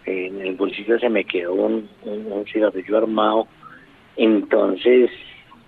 en 0.07 0.41
el 0.41 0.55
bolsillo 0.55 0.99
se 0.99 1.09
me 1.09 1.25
quedó 1.25 1.52
un, 1.52 1.88
un, 2.05 2.45
cigarrillo 2.47 2.99
armado, 2.99 3.47
entonces, 4.17 5.11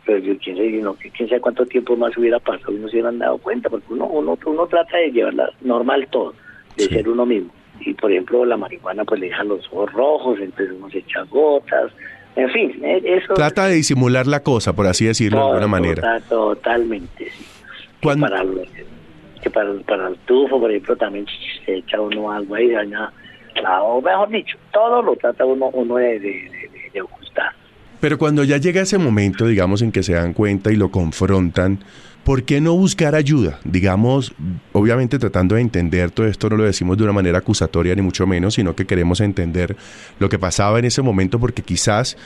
pues 0.05 0.25
yo 0.25 0.37
quién 0.39 0.57
sé, 0.57 0.71
no, 0.83 0.95
quién 0.95 1.29
sabe 1.29 1.41
cuánto 1.41 1.67
tiempo 1.67 1.97
más 1.97 2.17
hubiera 2.17 2.39
pasado 2.39 2.73
y 2.73 2.77
no 2.77 2.89
se 2.89 2.97
hubieran 2.97 3.19
dado 3.19 3.39
cuenta, 3.39 3.69
porque 3.69 3.93
uno, 3.93 4.07
uno, 4.07 4.39
uno 4.47 4.67
trata 4.67 4.97
de 4.97 5.13
llevarla 5.13 5.51
normal 5.61 6.09
todo, 6.11 6.35
de 6.77 6.85
ser 6.85 7.09
uno 7.09 7.25
mismo 7.25 7.53
y 7.81 7.95
por 7.95 8.11
ejemplo 8.13 8.45
la 8.45 8.57
marihuana 8.57 9.05
pues 9.05 9.21
le 9.21 9.27
deja 9.29 9.45
los 9.45 9.67
ojos 9.73 9.93
rojos, 9.93 10.39
entonces 10.41 10.75
uno 10.77 10.91
se 10.91 10.99
echa 10.99 11.23
gotas, 11.25 11.93
en 12.37 12.51
fin, 12.51 12.85
eh, 12.85 13.03
eso... 13.05 13.35
Trata 13.35 13.67
de 13.67 13.77
disimular 13.77 14.27
la 14.27 14.43
cosa, 14.43 14.73
por 14.73 14.87
así 14.87 15.05
decirlo 15.07 15.39
de 15.39 15.45
alguna 15.45 15.69
manera. 15.69 16.21
totalmente, 16.29 17.31
sí. 17.31 17.45
Cuando... 18.03 18.27
para, 18.29 18.45
que 19.43 19.51
para, 19.51 19.73
para 19.87 20.09
el 20.09 20.17
tufo, 20.19 20.61
por 20.61 20.71
ejemplo, 20.71 20.97
también 20.97 21.27
se 21.65 21.77
echa 21.77 22.01
uno 22.01 22.31
algo 22.33 22.55
ahí, 22.55 22.71
daña 22.71 23.13
la, 23.63 23.83
o 23.83 24.01
mejor 24.03 24.29
dicho, 24.31 24.57
todo 24.73 25.01
lo 25.03 25.15
trata 25.17 25.45
uno, 25.45 25.69
uno 25.73 25.97
de, 25.97 26.19
de, 26.19 26.71
de 26.93 27.01
ocultar. 27.01 27.53
Pero 28.01 28.19
cuando 28.19 28.45
ya 28.45 28.57
llega 28.59 28.83
ese 28.83 28.99
momento, 28.99 29.47
digamos, 29.47 29.81
en 29.83 29.93
que 29.93 30.03
se 30.03 30.15
dan 30.15 30.33
cuenta 30.33 30.73
y 30.73 30.77
lo 30.77 30.91
confrontan, 30.91 31.79
¿por 32.25 32.45
qué 32.45 32.61
no 32.61 32.75
buscar 32.75 33.15
ayuda? 33.15 33.61
Digamos, 33.65 34.33
obviamente 34.73 35.19
tratando 35.19 35.55
de 35.55 35.61
entender 35.61 36.11
todo 36.11 36.27
esto, 36.27 36.49
no 36.51 36.57
lo 36.57 36.65
decimos 36.65 36.97
de 36.97 37.05
una 37.05 37.13
manera 37.13 37.39
acusatoria 37.39 37.95
ni 37.95 38.03
mucho 38.03 38.27
menos, 38.27 38.55
sino 38.55 38.75
que 38.75 38.87
queremos 38.87 39.21
entender 39.21 39.77
lo 40.19 40.29
que 40.29 40.39
pasaba 40.39 40.79
en 40.79 40.87
ese 40.87 41.03
momento 41.03 41.39
porque 41.39 41.63
quizás 41.63 42.17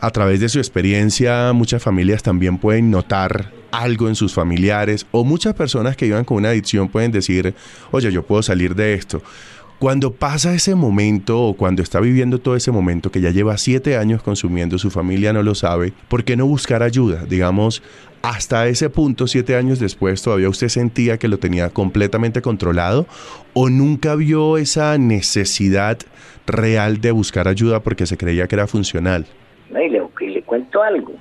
a 0.00 0.10
través 0.10 0.40
de 0.40 0.48
su 0.48 0.58
experiencia 0.58 1.52
muchas 1.52 1.82
familias 1.82 2.22
también 2.22 2.58
pueden 2.58 2.90
notar 2.90 3.52
algo 3.70 4.08
en 4.08 4.14
sus 4.14 4.34
familiares 4.34 5.06
o 5.10 5.24
muchas 5.24 5.54
personas 5.54 5.96
que 5.96 6.06
vivan 6.06 6.24
con 6.24 6.38
una 6.38 6.50
adicción 6.50 6.88
pueden 6.88 7.12
decir, 7.12 7.54
oye, 7.90 8.12
yo 8.12 8.24
puedo 8.24 8.42
salir 8.42 8.74
de 8.74 8.94
esto. 8.94 9.22
Cuando 9.80 10.12
pasa 10.12 10.54
ese 10.54 10.76
momento 10.76 11.42
o 11.42 11.54
cuando 11.54 11.82
está 11.82 12.00
viviendo 12.00 12.38
todo 12.38 12.54
ese 12.56 12.70
momento 12.70 13.10
que 13.10 13.20
ya 13.20 13.30
lleva 13.30 13.58
siete 13.58 13.96
años 13.96 14.22
consumiendo, 14.22 14.78
su 14.78 14.90
familia 14.90 15.32
no 15.32 15.42
lo 15.42 15.54
sabe, 15.54 15.92
¿por 16.08 16.24
qué 16.24 16.36
no 16.36 16.46
buscar 16.46 16.82
ayuda? 16.82 17.26
Digamos, 17.28 17.82
hasta 18.24 18.66
ese 18.68 18.88
punto, 18.88 19.26
siete 19.26 19.54
años 19.54 19.78
después, 19.78 20.22
todavía 20.22 20.48
usted 20.48 20.68
sentía 20.68 21.18
que 21.18 21.28
lo 21.28 21.38
tenía 21.38 21.68
completamente 21.68 22.40
controlado 22.40 23.06
o 23.52 23.68
nunca 23.68 24.16
vio 24.16 24.56
esa 24.56 24.96
necesidad 24.96 25.98
real 26.46 27.02
de 27.02 27.10
buscar 27.10 27.48
ayuda 27.48 27.80
porque 27.80 28.06
se 28.06 28.16
creía 28.16 28.46
que 28.46 28.54
era 28.54 28.66
funcional. 28.66 29.26
No, 29.68 29.78
y 29.78 29.90
le, 29.90 30.00
le 30.20 30.42
cuento 30.42 30.82
algo, 30.82 31.12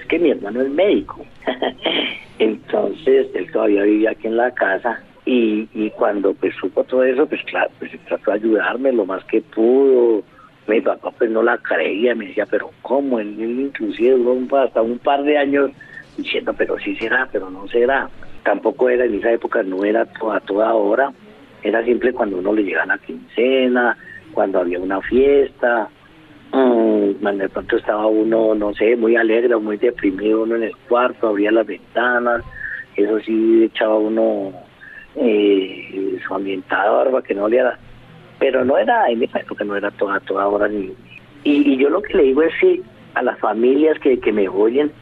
es 0.00 0.06
que 0.06 0.18
mi 0.18 0.30
hermano 0.30 0.62
es 0.62 0.70
médico, 0.70 1.26
entonces 2.38 3.26
él 3.34 3.52
todavía 3.52 3.82
vivía 3.82 4.12
aquí 4.12 4.26
en 4.26 4.38
la 4.38 4.50
casa 4.52 4.98
y, 5.26 5.68
y 5.74 5.90
cuando 5.90 6.32
pues 6.32 6.54
supo 6.58 6.84
todo 6.84 7.04
eso, 7.04 7.26
pues 7.26 7.42
claro, 7.44 7.70
pues 7.78 7.90
trató 8.06 8.30
de 8.30 8.38
ayudarme 8.38 8.92
lo 8.92 9.04
más 9.04 9.22
que 9.24 9.42
pudo. 9.42 10.22
Mi 10.66 10.80
papá 10.80 11.10
pues 11.10 11.30
no 11.30 11.42
la 11.42 11.58
creía, 11.58 12.14
me 12.14 12.28
decía, 12.28 12.46
pero 12.46 12.70
¿cómo? 12.80 13.18
Él, 13.18 13.38
inclusive 13.38 14.16
duró 14.16 14.56
hasta 14.58 14.80
un 14.80 14.98
par 14.98 15.22
de 15.24 15.36
años 15.36 15.70
diciendo, 16.16 16.54
pero 16.56 16.78
sí 16.78 16.96
será, 16.96 17.28
pero 17.30 17.50
no 17.50 17.66
será. 17.68 18.08
Tampoco 18.42 18.88
era 18.88 19.04
en 19.04 19.14
esa 19.14 19.32
época, 19.32 19.62
no 19.62 19.84
era 19.84 20.02
a 20.02 20.40
toda 20.40 20.74
hora, 20.74 21.12
era 21.62 21.84
siempre 21.84 22.12
cuando 22.12 22.38
uno 22.38 22.52
le 22.52 22.62
llegaba 22.62 22.86
la 22.86 22.98
quincena, 22.98 23.96
cuando 24.32 24.60
había 24.60 24.78
una 24.78 25.00
fiesta, 25.02 25.88
mmm, 26.52 27.38
de 27.38 27.48
pronto 27.48 27.76
estaba 27.76 28.06
uno, 28.06 28.54
no 28.54 28.72
sé, 28.74 28.96
muy 28.96 29.16
alegre 29.16 29.54
o 29.54 29.60
muy 29.60 29.76
deprimido 29.76 30.42
uno 30.42 30.56
en 30.56 30.64
el 30.64 30.76
cuarto, 30.88 31.28
abría 31.28 31.52
las 31.52 31.66
ventanas, 31.66 32.42
eso 32.96 33.20
sí 33.20 33.64
echaba 33.64 33.98
uno 33.98 34.52
eh, 35.16 36.18
su 36.26 36.34
ambientador 36.34 37.10
para 37.10 37.22
que 37.22 37.34
no 37.34 37.48
le 37.48 37.62
pero 38.38 38.64
no 38.64 38.78
era 38.78 39.08
en 39.10 39.22
esa 39.22 39.40
época 39.40 39.64
no 39.64 39.76
era 39.76 39.90
toda 39.90 40.20
toda 40.20 40.46
hora 40.46 40.68
ni 40.68 40.92
y, 41.42 41.76
yo 41.78 41.88
lo 41.88 42.02
que 42.02 42.16
le 42.16 42.24
digo 42.24 42.42
es 42.42 42.52
que 42.60 42.80
a 43.14 43.22
las 43.22 43.38
familias 43.38 43.98
que, 43.98 44.20
que 44.20 44.32
me 44.32 44.48
oyen 44.48 44.92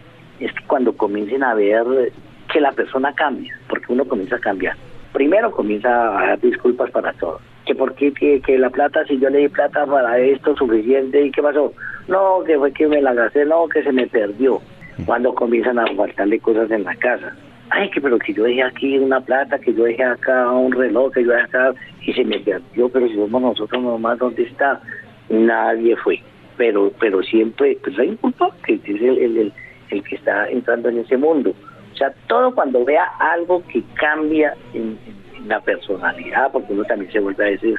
es 0.41 0.53
que 0.53 0.65
cuando 0.67 0.97
comiencen 0.97 1.43
a 1.43 1.55
ver 1.55 2.13
que 2.53 2.61
la 2.61 2.73
persona 2.73 3.13
cambia 3.15 3.59
porque 3.69 3.93
uno 3.93 4.05
comienza 4.05 4.37
a 4.37 4.41
cambiar. 4.41 4.77
Primero 5.13 5.51
comienza 5.51 6.19
a 6.19 6.27
dar 6.29 6.41
disculpas 6.41 6.91
para 6.91 7.13
todo. 7.15 7.41
Que 7.67 7.75
por 7.75 7.95
qué 7.95 8.13
que, 8.13 8.59
la 8.59 8.71
plata 8.71 9.05
si 9.07 9.19
yo 9.19 9.29
le 9.31 9.41
di 9.41 9.49
plata 9.49 9.85
para 9.87 10.19
esto 10.19 10.57
suficiente 10.57 11.27
y 11.27 11.31
qué 11.31 11.43
pasó 11.43 11.73
no 12.09 12.43
que 12.45 12.57
fue 12.57 12.73
que 12.73 12.87
me 12.89 13.03
la 13.03 13.13
gasté 13.13 13.45
no 13.45 13.69
que 13.69 13.83
se 13.83 13.93
me 13.93 14.07
perdió. 14.07 14.61
Cuando 15.07 15.35
comienzan 15.35 15.79
a 15.79 15.87
faltarle 15.95 16.41
cosas 16.41 16.71
en 16.71 16.83
la 16.83 16.95
casa. 16.97 17.33
Ay, 17.71 17.91
que 17.91 18.01
pero 18.01 18.19
que 18.19 18.33
yo 18.33 18.45
dejé 18.45 18.63
aquí 18.63 18.99
una 18.99 19.21
plata, 19.21 19.59
que 19.59 19.75
yo 19.75 19.85
dejé 19.85 20.03
acá 20.03 20.51
un 20.51 20.73
reloj, 20.73 21.13
que 21.13 21.23
yo 21.23 21.33
dejé 21.33 21.45
acá, 21.45 21.75
y 22.01 22.13
se 22.15 22.25
me 22.25 22.39
perdió, 22.41 22.89
pero 22.89 23.07
si 23.07 23.15
somos 23.15 23.43
nosotros 23.43 23.83
nomás, 23.83 24.19
¿dónde 24.19 24.45
está? 24.45 24.81
Nadie 25.29 25.95
fue. 25.97 26.21
Pero 26.57 26.91
pero 26.99 27.23
siempre, 27.23 27.79
pues 27.85 27.99
hay 27.99 28.09
un 28.09 28.17
culpable, 28.17 28.59
que 28.65 28.75
es 28.75 29.03
el, 29.03 29.19
el, 29.19 29.37
el, 29.37 29.53
que 29.89 30.15
está 30.15 30.49
entrando 30.49 30.89
en 30.89 30.99
ese 30.99 31.17
mundo. 31.17 31.55
sea, 31.97 32.13
todo 32.27 32.55
cuando 32.55 32.85
vea 32.85 33.05
algo 33.19 33.63
que 33.67 33.83
cambia 33.95 34.55
en, 34.75 34.99
en 35.37 35.49
la 35.49 35.61
personalidad, 35.61 36.53
porque 36.53 36.73
uno 36.73 36.85
también 36.85 37.11
se 37.13 37.21
vuelve 37.21 37.45
a 37.45 37.51
decir 37.51 37.79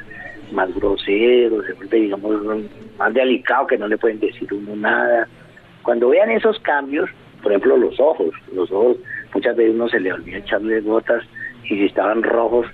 más 0.51 0.73
grosero, 0.75 1.63
se 1.63 1.73
vuelve, 1.73 1.97
digamos, 1.99 2.61
más 2.97 3.13
delicado, 3.13 3.67
que 3.67 3.77
no 3.77 3.87
le 3.87 3.97
pueden 3.97 4.19
decir 4.19 4.51
uno 4.53 4.75
nada. 4.75 5.27
Cuando 5.83 6.09
vean 6.09 6.31
esos 6.31 6.59
cambios, 6.59 7.09
por 7.41 7.51
ejemplo, 7.51 7.77
los 7.77 7.99
ojos, 7.99 8.29
los 8.53 8.71
ojos, 8.71 8.97
muchas 9.33 9.55
veces 9.55 9.75
uno 9.75 9.87
se 9.87 9.99
le 9.99 10.13
olvida 10.13 10.37
echarle 10.37 10.81
gotas 10.81 11.23
y 11.63 11.75
si 11.75 11.85
estaban 11.85 12.23
rojos, 12.23 12.65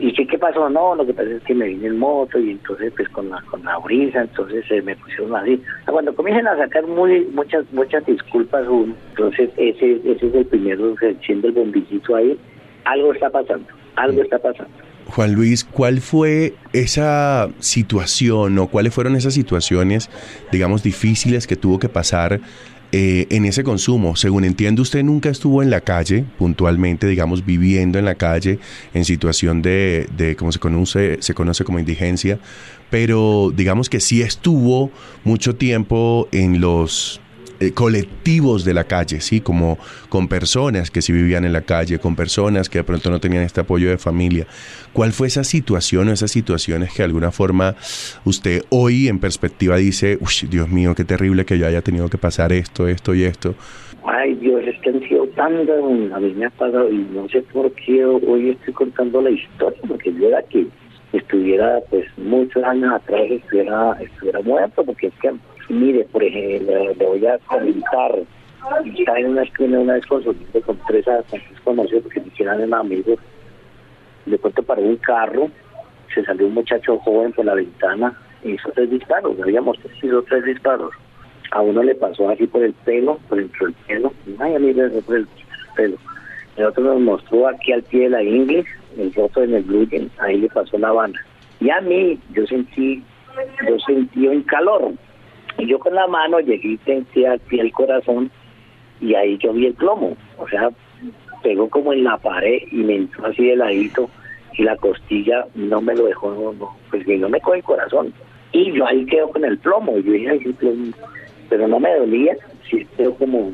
¿y 0.00 0.12
qué, 0.14 0.26
qué 0.26 0.38
pasó? 0.38 0.68
No, 0.68 0.94
lo 0.94 1.06
que 1.06 1.12
pasa 1.12 1.30
es 1.30 1.42
que 1.42 1.54
me 1.54 1.68
vine 1.68 1.86
en 1.86 1.98
moto 1.98 2.38
y 2.38 2.52
entonces 2.52 2.92
pues 2.96 3.08
con 3.10 3.28
la, 3.28 3.40
con 3.42 3.62
la 3.64 3.78
brisa, 3.78 4.22
entonces 4.22 4.64
se 4.66 4.80
me 4.82 4.96
pusieron 4.96 5.36
así. 5.36 5.62
Cuando 5.86 6.14
comiencen 6.14 6.48
a 6.48 6.56
sacar 6.56 6.86
muy 6.86 7.26
muchas 7.32 7.64
muchas 7.72 8.04
disculpas 8.06 8.66
uno, 8.66 8.94
entonces 9.10 9.50
ese, 9.56 10.00
ese 10.04 10.26
es 10.26 10.34
el 10.34 10.46
primero, 10.46 10.94
siendo 11.24 11.48
el 11.48 11.54
bombillito 11.54 12.16
ahí, 12.16 12.38
algo 12.84 13.12
está 13.12 13.30
pasando, 13.30 13.66
algo 13.96 14.22
está 14.22 14.38
pasando. 14.38 14.72
Juan 15.08 15.34
Luis, 15.34 15.64
¿cuál 15.64 16.00
fue 16.00 16.54
esa 16.72 17.48
situación 17.58 18.58
o 18.58 18.68
cuáles 18.68 18.94
fueron 18.94 19.16
esas 19.16 19.34
situaciones, 19.34 20.08
digamos, 20.52 20.82
difíciles 20.82 21.46
que 21.46 21.56
tuvo 21.56 21.78
que 21.78 21.88
pasar 21.88 22.40
eh, 22.92 23.26
en 23.30 23.44
ese 23.44 23.64
consumo? 23.64 24.16
Según 24.16 24.44
entiendo, 24.44 24.82
usted 24.82 25.02
nunca 25.02 25.28
estuvo 25.28 25.62
en 25.62 25.70
la 25.70 25.80
calle, 25.80 26.24
puntualmente, 26.38 27.06
digamos, 27.06 27.44
viviendo 27.44 27.98
en 27.98 28.04
la 28.04 28.14
calle, 28.14 28.58
en 28.94 29.04
situación 29.04 29.62
de, 29.62 30.08
de 30.16 30.36
como 30.36 30.52
se 30.52 30.58
conoce, 30.58 31.18
se 31.20 31.34
conoce 31.34 31.64
como 31.64 31.78
indigencia, 31.78 32.38
pero 32.90 33.52
digamos 33.54 33.88
que 33.88 34.00
sí 34.00 34.22
estuvo 34.22 34.90
mucho 35.24 35.56
tiempo 35.56 36.28
en 36.32 36.60
los 36.60 37.20
eh, 37.60 37.72
colectivos 37.72 38.64
de 38.64 38.72
la 38.72 38.84
calle, 38.84 39.20
¿sí? 39.20 39.40
Como 39.40 39.78
con 40.08 40.28
personas 40.28 40.90
que 40.90 41.02
sí 41.02 41.12
vivían 41.12 41.44
en 41.44 41.52
la 41.52 41.60
calle, 41.60 41.98
con 41.98 42.16
personas 42.16 42.68
que 42.70 42.78
de 42.78 42.84
pronto 42.84 43.10
no 43.10 43.20
tenían 43.20 43.42
este 43.42 43.60
apoyo 43.60 43.90
de 43.90 43.98
familia. 43.98 44.46
¿Cuál 44.94 45.12
fue 45.12 45.26
esa 45.26 45.44
situación 45.44 46.08
o 46.08 46.12
esas 46.12 46.30
situaciones 46.30 46.90
que 46.90 46.98
de 47.02 47.04
alguna 47.04 47.30
forma 47.30 47.76
usted 48.24 48.62
hoy 48.70 49.08
en 49.08 49.18
perspectiva 49.18 49.76
dice, 49.76 50.18
uy, 50.20 50.48
Dios 50.48 50.70
mío, 50.70 50.94
qué 50.94 51.04
terrible 51.04 51.44
que 51.44 51.58
yo 51.58 51.66
haya 51.66 51.82
tenido 51.82 52.08
que 52.08 52.18
pasar 52.18 52.52
esto, 52.52 52.88
esto 52.88 53.14
y 53.14 53.24
esto? 53.24 53.54
Ay, 54.04 54.34
Dios, 54.36 54.62
es 54.66 54.80
que 54.80 54.88
han 54.88 55.00
sido 55.06 55.26
tantas, 55.28 55.78
a 55.78 56.18
mí 56.18 56.32
me 56.34 56.46
ha 56.46 56.50
pasado 56.50 56.90
y 56.90 57.06
no 57.12 57.28
sé 57.28 57.42
por 57.52 57.70
qué 57.72 58.04
hoy 58.04 58.50
estoy 58.50 58.72
contando 58.72 59.20
la 59.20 59.30
historia, 59.30 59.78
porque 59.86 60.12
yo 60.14 60.28
era 60.28 60.42
que 60.44 60.66
estuviera, 61.12 61.80
pues, 61.90 62.06
muchos 62.16 62.62
años 62.64 62.94
atrás 62.94 63.20
estuviera, 63.28 63.98
estuviera 64.00 64.40
muerto, 64.40 64.82
porque 64.84 65.08
es 65.08 65.14
que 65.20 65.32
Mire, 65.70 66.04
por 66.10 66.24
ejemplo, 66.24 66.92
le 66.98 67.06
voy 67.06 67.24
a 67.26 67.38
comentar. 67.38 68.18
Estaba 68.84 69.20
en 69.20 69.28
una 69.28 69.42
esquina 69.44 69.78
una 69.78 69.94
vez 69.94 70.04
consumiendo 70.06 70.60
con 70.62 70.76
tres 70.88 71.06
conocidos 71.62 72.02
porque 72.02 72.18
ni 72.20 72.26
siquiera 72.26 72.56
eran 72.56 72.74
amigos. 72.74 73.20
De 74.26 74.36
pronto 74.36 74.64
paró 74.64 74.82
un 74.82 74.96
carro, 74.96 75.48
se 76.12 76.24
salió 76.24 76.48
un 76.48 76.54
muchacho 76.54 76.98
joven 76.98 77.32
por 77.32 77.44
la 77.44 77.54
ventana 77.54 78.20
y 78.42 78.50
hizo 78.50 78.68
tres 78.72 78.90
disparos. 78.90 79.40
Habíamos 79.40 79.78
sido 80.00 80.22
tres 80.24 80.44
disparos. 80.44 80.90
A 81.52 81.62
uno 81.62 81.84
le 81.84 81.94
pasó 81.94 82.28
así 82.28 82.48
por 82.48 82.64
el 82.64 82.72
pelo, 82.72 83.20
por 83.28 83.38
dentro 83.38 83.66
del 83.66 83.74
pelo. 83.86 84.12
Ay, 84.40 84.56
a 84.56 84.58
mí 84.58 84.72
le 84.72 84.88
por 85.02 85.16
el 85.16 85.28
pelo. 85.76 85.96
El 86.56 86.64
otro 86.64 86.82
nos 86.82 87.00
mostró 87.00 87.46
aquí 87.46 87.72
al 87.72 87.84
pie 87.84 88.02
de 88.02 88.10
la 88.10 88.22
inglés, 88.24 88.66
el 88.98 89.14
roto 89.14 89.44
en 89.44 89.54
el 89.54 89.62
blue 89.62 89.88
ahí 90.18 90.38
le 90.38 90.48
pasó 90.48 90.78
la 90.78 90.90
banda. 90.90 91.18
Y 91.60 91.70
a 91.70 91.80
mí, 91.80 92.18
yo 92.34 92.44
sentí, 92.46 93.04
yo 93.68 93.78
sentí 93.86 94.26
un 94.26 94.42
calor, 94.42 94.92
y 95.60 95.66
yo 95.66 95.78
con 95.78 95.94
la 95.94 96.06
mano 96.06 96.40
llegué 96.40 96.72
y 96.72 96.76
pie 96.76 97.36
el 97.50 97.72
corazón 97.72 98.30
y 99.00 99.14
ahí 99.14 99.38
yo 99.38 99.52
vi 99.52 99.66
el 99.66 99.74
plomo. 99.74 100.16
O 100.38 100.48
sea, 100.48 100.70
pegó 101.42 101.68
como 101.68 101.92
en 101.92 102.04
la 102.04 102.16
pared 102.18 102.62
y 102.70 102.76
me 102.76 102.96
entró 102.96 103.26
así 103.26 103.46
de 103.46 103.56
ladito 103.56 104.08
y 104.54 104.64
la 104.64 104.76
costilla 104.76 105.46
no 105.54 105.80
me 105.80 105.94
lo 105.94 106.06
dejó, 106.06 106.54
no, 106.58 106.74
pues 106.90 107.04
que 107.04 107.18
no 107.18 107.28
me 107.28 107.40
coge 107.40 107.58
el 107.58 107.64
corazón. 107.64 108.12
Y 108.52 108.72
yo 108.72 108.86
ahí 108.86 109.04
quedo 109.06 109.28
con 109.28 109.44
el 109.44 109.58
plomo. 109.58 109.96
Y 109.98 110.02
yo 110.02 110.12
dije, 110.12 110.30
Ay, 110.30 110.52
plomo. 110.52 110.92
pero 111.48 111.68
no 111.68 111.78
me 111.78 111.94
dolía, 111.94 112.36
sí 112.68 112.86
quedó 112.96 113.14
como 113.14 113.50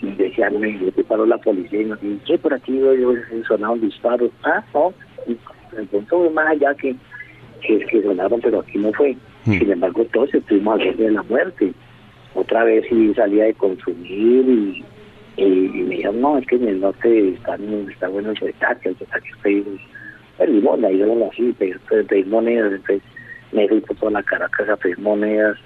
y 0.00 0.12
decía, 0.12 0.48
me 0.50 0.90
paró 1.08 1.26
la 1.26 1.38
policía 1.38 1.82
y 1.82 1.86
nos 1.86 2.00
dice, 2.00 2.20
¿qué 2.24 2.38
por 2.38 2.54
aquí 2.54 2.78
yo, 2.78 2.92
sonaron 3.48 3.80
disparos? 3.80 4.30
Ah, 4.44 4.62
no, 4.72 4.92
el 5.76 5.86
punto 5.88 6.18
fue 6.18 6.30
más 6.30 6.50
allá 6.50 6.72
que, 6.74 6.94
que, 7.62 7.78
que 7.80 8.02
sonaron, 8.02 8.40
pero 8.40 8.60
aquí 8.60 8.78
no 8.78 8.92
fue. 8.92 9.16
Sin 9.56 9.70
embargo, 9.70 10.04
todos 10.12 10.34
estuvimos 10.34 10.80
al 10.80 10.86
borde 10.88 11.04
de 11.04 11.10
la 11.10 11.22
muerte. 11.22 11.72
Otra 12.34 12.64
vez 12.64 12.84
sí 12.88 13.14
salía 13.14 13.44
de 13.44 13.54
consumir 13.54 14.44
y, 14.48 14.84
me 15.38 15.96
dijeron, 15.96 16.20
no, 16.20 16.36
es 16.38 16.46
que 16.46 16.56
en 16.56 16.68
el 16.68 16.80
norte 16.80 17.30
están, 17.30 17.62
está 17.90 18.08
bueno 18.08 18.30
el 18.30 18.36
retaque, 18.36 18.90
el 18.90 18.98
retaque 18.98 19.28
es 19.28 19.36
pedir, 19.38 19.80
perdimos, 20.36 20.80
la 20.80 20.90
íbamos 20.90 21.32
así, 21.32 21.52
pedir, 21.58 21.78
pedir 22.08 22.26
monedas, 22.26 22.72
entonces 22.72 23.02
me 23.52 23.68
fui 23.68 23.80
por 23.80 23.96
toda 23.96 24.12
la 24.12 24.22
Caracas 24.22 24.68
a 24.68 24.76
pedir 24.76 24.98
monedas. 24.98 25.56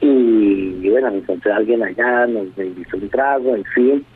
Y, 0.00 0.88
bueno, 0.88 1.10
me 1.10 1.18
encontré 1.18 1.52
a 1.52 1.56
alguien 1.56 1.82
allá, 1.82 2.26
nos 2.26 2.56
me 2.56 2.66
invitó 2.66 2.96
un 2.96 3.08
trago, 3.08 3.54
en 3.54 3.64
fin, 3.64 4.06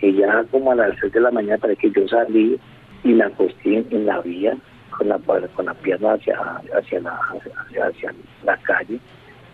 y 0.00 0.12
ya 0.12 0.44
como 0.50 0.72
a 0.72 0.76
las 0.76 0.96
6 1.00 1.12
de 1.12 1.20
la 1.20 1.30
mañana 1.30 1.58
para 1.58 1.74
que 1.74 1.90
yo 1.90 2.06
salí 2.06 2.58
y 3.02 3.08
me 3.08 3.24
acosté 3.24 3.84
en 3.90 4.06
la 4.06 4.20
vía 4.20 4.56
con 4.90 5.08
la, 5.08 5.18
con 5.18 5.66
la 5.66 5.74
pierna 5.74 6.14
hacia, 6.14 6.38
hacia, 6.76 7.00
la, 7.00 7.18
hacia, 7.30 7.86
hacia 7.86 8.14
la 8.44 8.56
calle. 8.58 8.98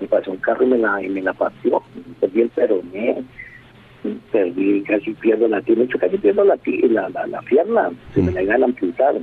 Me 0.01 0.09
pasó 0.09 0.31
un 0.31 0.39
carro 0.39 0.65
y 0.65 0.69
me 0.69 0.79
la, 0.79 1.03
y 1.03 1.09
me 1.09 1.23
la 1.23 1.33
partió. 1.33 1.83
Perdí 2.21 2.43
el 2.43 2.51
peroné, 2.51 3.25
perdí, 4.31 4.83
casi 4.83 5.13
pierdo 5.15 5.49
la 5.49 5.61
pierna, 5.61 5.87
casi 5.99 6.19
pierdo 6.19 6.45
la, 6.45 6.59
la, 7.09 7.27
la, 7.27 7.41
pierna, 7.43 7.91
se 8.15 8.23
me 8.23 8.33
la 8.33 8.43
iban 8.43 8.63
a 8.63 8.67
amputar. 8.67 9.15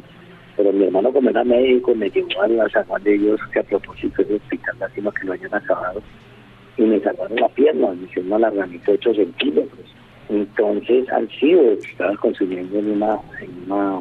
Pero 0.56 0.74
mi 0.74 0.86
hermano, 0.86 1.12
como 1.14 1.30
era 1.30 1.44
médico, 1.44 1.96
me 1.96 2.10
llevó 2.10 2.42
a 2.42 2.48
la 2.48 2.70
San 2.70 2.86
Juan 2.86 3.04
de 3.04 3.18
Dios, 3.18 3.40
que 3.52 3.60
a 3.60 3.64
propósito 3.64 4.24
del 4.24 4.38
hospital 4.38 4.76
lástima 4.80 5.12
que 5.12 5.28
lo 5.28 5.34
hayan 5.34 5.54
acabado, 5.54 6.02
y 6.78 6.84
me 6.84 7.00
salvaron 7.00 7.38
la 7.38 7.50
pierna, 7.50 7.92
me 7.92 8.06
hicieron 8.06 8.28
una 8.28 8.40
largamita 8.40 8.92
de 8.92 8.98
8 8.98 9.14
centímetros. 9.14 9.96
Entonces, 10.30 11.10
al 11.10 11.30
sido, 11.32 11.72
estaba 11.72 12.16
consumiendo 12.18 12.78
en 12.78 12.92
una, 12.92 13.18
en 13.42 13.72
una 13.72 14.00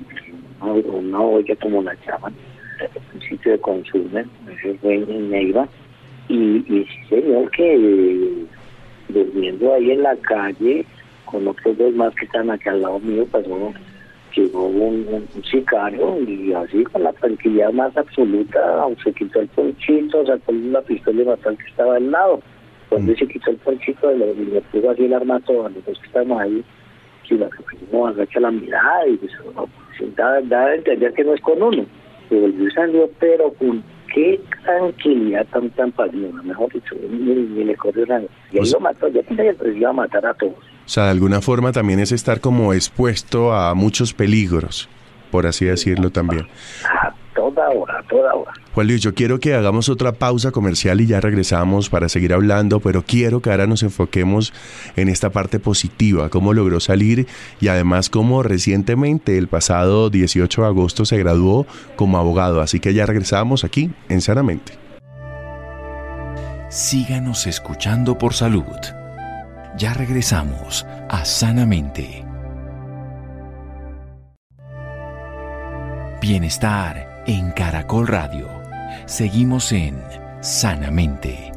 una 0.61 1.21
olla 1.21 1.57
como 1.57 1.83
la 1.83 1.95
llaman, 2.07 2.35
un 3.15 3.21
sitio 3.21 3.53
de 3.53 3.59
consumo, 3.59 4.21
fue 4.81 4.95
en 4.95 5.31
Neiva, 5.31 5.69
y, 6.29 6.35
y 6.35 6.85
sí 6.85 7.09
señor 7.09 7.51
que 7.53 8.47
durmiendo 9.09 9.75
ahí 9.75 9.91
en 9.93 10.03
la 10.03 10.17
calle, 10.17 10.85
con 11.25 11.47
otros 11.49 11.77
dos 11.77 11.95
más 11.95 12.15
que 12.15 12.25
están 12.25 12.51
aquí 12.51 12.69
al 12.69 12.83
lado 12.83 12.99
mío, 13.01 13.27
pasó, 13.31 13.73
llegó 14.35 14.67
un, 14.67 15.07
un, 15.35 15.45
sicario 15.45 16.19
y 16.23 16.53
así 16.53 16.85
con 16.85 17.03
la 17.03 17.13
tranquilidad 17.15 17.73
más 17.73 17.97
absoluta, 17.97 18.87
se 19.03 19.13
quitó 19.13 19.41
el 19.41 19.49
ponchito, 19.49 20.27
sacó 20.27 20.53
la 20.53 20.83
pistola 20.83 21.23
y 21.23 21.25
mató 21.25 21.57
que 21.57 21.67
estaba 21.67 21.97
al 21.97 22.11
lado. 22.11 22.41
Cuando 22.89 23.15
se 23.15 23.27
quitó 23.27 23.51
el 23.51 23.57
ponchito 23.59 24.15
y 24.15 24.19
le 24.19 24.61
puso 24.63 24.91
así 24.91 25.05
el 25.05 25.13
arma 25.13 25.37
a 25.37 25.41
todos 25.41 25.71
los 25.73 25.85
que 25.85 26.07
estamos 26.07 26.41
ahí, 26.41 26.65
y 27.31 27.39
la 27.39 27.49
que 27.51 27.63
fuimos 27.63 28.11
agacha 28.11 28.41
la 28.41 28.51
mirada 28.51 29.07
y 29.07 29.21
no, 29.55 29.69
da, 30.17 30.41
da 30.43 30.65
a 30.67 30.75
entender 30.75 31.13
que 31.13 31.25
no 31.25 31.35
es 31.35 31.41
con 31.41 31.63
uno. 31.63 31.85
Se 32.29 32.39
volvió 32.39 32.71
salió, 32.73 33.11
pero 33.19 33.53
con 33.55 33.83
qué 34.15 34.41
tranquilidad 34.65 35.47
tan 35.47 35.71
tan 35.71 35.93
padrina, 35.93 36.43
mejor 36.43 36.73
dicho, 36.73 36.95
ni, 37.11 37.65
le 37.65 37.77
corrió 37.77 38.07
nada. 38.07 38.25
Y 38.53 38.59
ahí 38.59 38.71
lo 38.71 38.81
mató, 38.81 39.09
ya 39.09 39.23
pensé 39.23 39.57
que 39.57 39.79
iba 39.79 39.91
a 39.91 39.93
matar 39.95 40.27
a 40.27 40.35
todos. 40.35 40.55
O 40.55 40.91
sea, 40.91 41.05
de 41.05 41.11
alguna 41.11 41.41
forma 41.41 41.73
también 41.73 42.01
es 42.01 42.13
estar 42.13 42.41
como 42.41 42.73
expuesto 42.73 43.53
a 43.53 43.75
muchos 43.75 44.15
peligros, 44.15 44.89
por 45.31 45.47
así 45.47 45.67
decirlo 45.67 46.11
también. 46.11 46.47
Toda 47.59 47.71
hora, 47.71 48.05
toda 48.09 48.35
hora. 48.35 48.53
Juan 48.73 48.87
Luis, 48.87 49.01
yo 49.01 49.15
quiero 49.15 49.41
que 49.41 49.53
hagamos 49.53 49.89
otra 49.89 50.13
pausa 50.13 50.53
comercial 50.53 51.01
y 51.01 51.07
ya 51.07 51.21
regresamos 51.21 51.89
para 51.91 52.09
seguir 52.09 52.33
hablando, 52.33 52.79
pero 52.79 53.03
quiero 53.03 53.43
que 53.43 53.51
ahora 53.51 53.67
nos 53.67 53.83
enfoquemos 53.83 54.53
en 54.95 55.09
esta 55.09 55.31
parte 55.31 55.59
positiva, 55.59 56.29
cómo 56.29 56.55
logró 56.55 56.79
salir 56.79 57.27
y 57.61 57.67
además 57.67 58.11
cómo 58.11 58.45
recientemente, 58.45 59.39
el 59.39 59.49
pasado 59.49 60.09
18 60.09 60.63
de 60.63 60.69
agosto, 60.69 61.05
se 61.05 61.19
graduó 61.19 61.67
como 61.97 62.19
abogado. 62.19 62.61
Así 62.61 62.79
que 62.79 62.95
ya 62.95 63.07
regresamos 63.07 63.65
aquí 63.65 63.91
en 64.09 64.21
Sanamente. 64.21 64.75
Síganos 66.71 67.49
escuchando 67.49 68.19
por 68.19 68.35
salud. 68.35 68.63
Ya 69.77 69.95
regresamos 69.95 70.87
a 71.09 71.25
Sanamente. 71.25 72.25
Bienestar 76.21 77.08
en 77.29 77.51
Caracol 77.51 78.07
Radio. 78.07 78.49
Seguimos 79.07 79.73
en 79.73 79.95
Sanamente. 80.41 81.53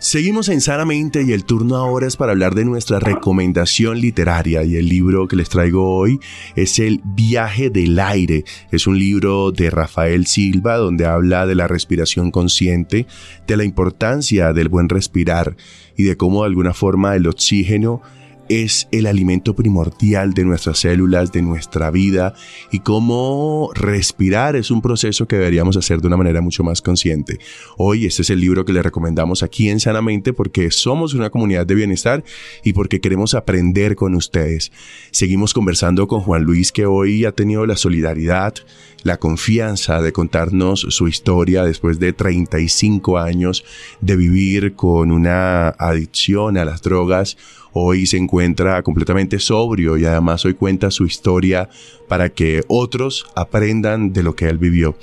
Seguimos 0.00 0.48
en 0.48 0.60
Sanamente 0.60 1.22
y 1.22 1.32
el 1.32 1.44
turno 1.44 1.76
ahora 1.76 2.08
es 2.08 2.16
para 2.16 2.32
hablar 2.32 2.56
de 2.56 2.64
nuestra 2.64 2.98
recomendación 2.98 4.00
literaria 4.00 4.64
y 4.64 4.74
el 4.74 4.88
libro 4.88 5.28
que 5.28 5.36
les 5.36 5.48
traigo 5.48 5.96
hoy 5.96 6.18
es 6.56 6.80
El 6.80 7.00
viaje 7.04 7.70
del 7.70 7.98
aire. 8.00 8.44
Es 8.72 8.88
un 8.88 8.98
libro 8.98 9.52
de 9.52 9.70
Rafael 9.70 10.26
Silva 10.26 10.76
donde 10.76 11.06
habla 11.06 11.46
de 11.46 11.54
la 11.54 11.68
respiración 11.68 12.32
consciente, 12.32 13.06
de 13.46 13.56
la 13.56 13.64
importancia 13.64 14.52
del 14.52 14.68
buen 14.68 14.88
respirar 14.88 15.56
y 15.96 16.02
de 16.02 16.16
cómo 16.16 16.42
de 16.42 16.48
alguna 16.48 16.74
forma 16.74 17.14
el 17.14 17.28
oxígeno 17.28 18.02
es 18.48 18.88
el 18.92 19.06
alimento 19.06 19.54
primordial 19.54 20.32
de 20.34 20.44
nuestras 20.44 20.78
células, 20.78 21.32
de 21.32 21.42
nuestra 21.42 21.90
vida 21.90 22.34
y 22.70 22.80
cómo 22.80 23.70
respirar 23.74 24.56
es 24.56 24.70
un 24.70 24.82
proceso 24.82 25.26
que 25.26 25.36
deberíamos 25.36 25.76
hacer 25.76 26.00
de 26.00 26.06
una 26.06 26.16
manera 26.16 26.40
mucho 26.40 26.64
más 26.64 26.82
consciente. 26.82 27.38
Hoy 27.76 28.06
este 28.06 28.22
es 28.22 28.30
el 28.30 28.40
libro 28.40 28.64
que 28.64 28.72
le 28.72 28.82
recomendamos 28.82 29.42
aquí 29.42 29.68
en 29.68 29.80
Sanamente 29.80 30.32
porque 30.32 30.70
somos 30.70 31.14
una 31.14 31.30
comunidad 31.30 31.66
de 31.66 31.74
bienestar 31.74 32.24
y 32.64 32.72
porque 32.72 33.00
queremos 33.00 33.34
aprender 33.34 33.96
con 33.96 34.14
ustedes. 34.14 34.72
Seguimos 35.10 35.54
conversando 35.54 36.08
con 36.08 36.20
Juan 36.20 36.42
Luis 36.42 36.72
que 36.72 36.86
hoy 36.86 37.24
ha 37.24 37.32
tenido 37.32 37.66
la 37.66 37.76
solidaridad, 37.76 38.54
la 39.02 39.18
confianza 39.18 40.00
de 40.00 40.12
contarnos 40.12 40.86
su 40.88 41.08
historia 41.08 41.64
después 41.64 41.98
de 41.98 42.12
35 42.12 43.18
años 43.18 43.64
de 44.00 44.16
vivir 44.16 44.74
con 44.74 45.12
una 45.12 45.68
adicción 45.68 46.56
a 46.56 46.64
las 46.64 46.82
drogas 46.82 47.36
hoy 47.84 48.06
se 48.06 48.16
encuentra 48.16 48.82
completamente 48.82 49.38
sobrio 49.38 49.96
y 49.96 50.04
además 50.04 50.44
hoy 50.44 50.54
cuenta 50.54 50.90
su 50.90 51.04
historia 51.04 51.68
para 52.08 52.30
que 52.30 52.62
otros 52.68 53.26
aprendan 53.34 54.12
de 54.12 54.22
lo 54.22 54.34
que 54.34 54.48
él 54.48 54.58
vivió. 54.58 54.96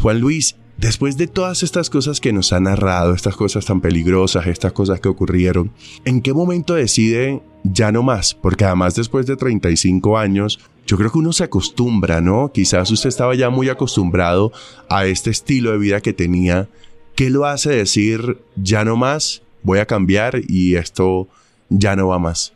Juan 0.00 0.20
Luis, 0.20 0.56
después 0.76 1.16
de 1.16 1.26
todas 1.26 1.62
estas 1.62 1.90
cosas 1.90 2.20
que 2.20 2.32
nos 2.32 2.52
ha 2.52 2.60
narrado, 2.60 3.14
estas 3.14 3.36
cosas 3.36 3.64
tan 3.64 3.80
peligrosas, 3.80 4.46
estas 4.46 4.72
cosas 4.72 5.00
que 5.00 5.08
ocurrieron, 5.08 5.72
¿en 6.04 6.20
qué 6.20 6.32
momento 6.32 6.74
decide 6.74 7.42
ya 7.62 7.92
no 7.92 8.02
más? 8.02 8.34
Porque 8.34 8.64
además 8.64 8.94
después 8.94 9.26
de 9.26 9.36
35 9.36 10.18
años, 10.18 10.60
yo 10.86 10.96
creo 10.96 11.10
que 11.10 11.18
uno 11.18 11.32
se 11.32 11.44
acostumbra, 11.44 12.20
¿no? 12.20 12.52
Quizás 12.52 12.90
usted 12.90 13.08
estaba 13.08 13.34
ya 13.34 13.50
muy 13.50 13.68
acostumbrado 13.68 14.52
a 14.88 15.06
este 15.06 15.30
estilo 15.30 15.72
de 15.72 15.78
vida 15.78 16.00
que 16.00 16.12
tenía. 16.12 16.68
¿Qué 17.14 17.30
lo 17.30 17.46
hace 17.46 17.70
decir 17.70 18.38
ya 18.56 18.84
no 18.84 18.96
más? 18.96 19.42
Voy 19.62 19.78
a 19.78 19.86
cambiar 19.86 20.40
y 20.46 20.74
esto 20.74 21.28
ya 21.68 21.94
no 21.96 22.08
va 22.08 22.18
más? 22.18 22.54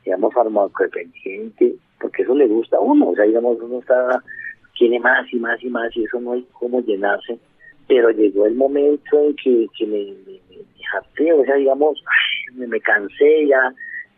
digamos, 0.04 0.34
farmacodependiente, 0.34 1.76
porque 2.00 2.22
eso 2.22 2.34
le 2.34 2.48
gusta 2.48 2.78
a 2.78 2.80
uno, 2.80 3.10
o 3.10 3.14
sea, 3.14 3.24
digamos, 3.24 3.58
uno 3.60 3.78
está, 3.78 4.22
tiene 4.76 4.98
más 4.98 5.32
y 5.32 5.36
más 5.36 5.62
y 5.62 5.70
más 5.70 5.96
y 5.96 6.04
eso 6.04 6.20
no 6.20 6.32
hay 6.32 6.44
cómo 6.52 6.80
llenarse, 6.80 7.38
pero 7.86 8.10
llegó 8.10 8.46
el 8.46 8.56
momento 8.56 9.18
en 9.20 9.36
que, 9.36 9.68
que 9.78 9.86
me, 9.86 10.12
me, 10.26 11.32
o 11.32 11.44
sea, 11.44 11.54
digamos, 11.54 12.02
me, 12.54 12.66
me 12.66 12.80
cansé 12.80 13.46
ya, 13.46 13.72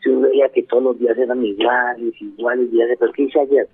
yo 0.04 0.20
veía 0.20 0.48
que 0.48 0.62
todos 0.62 0.82
los 0.82 0.98
días 0.98 1.16
eran 1.18 1.44
iguales, 1.44 2.14
iguales 2.20 2.70
días, 2.70 2.88
pero 2.98 3.12
¿qué 3.12 3.22
hice 3.24 3.40
ayer? 3.40 3.68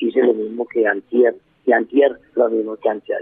Hice 0.00 0.22
lo 0.22 0.34
mismo 0.34 0.66
que 0.66 0.86
antier, 0.86 1.34
y 1.66 1.72
antier 1.72 2.18
lo 2.34 2.48
mismo 2.50 2.76
que 2.76 2.88
antier, 2.88 3.18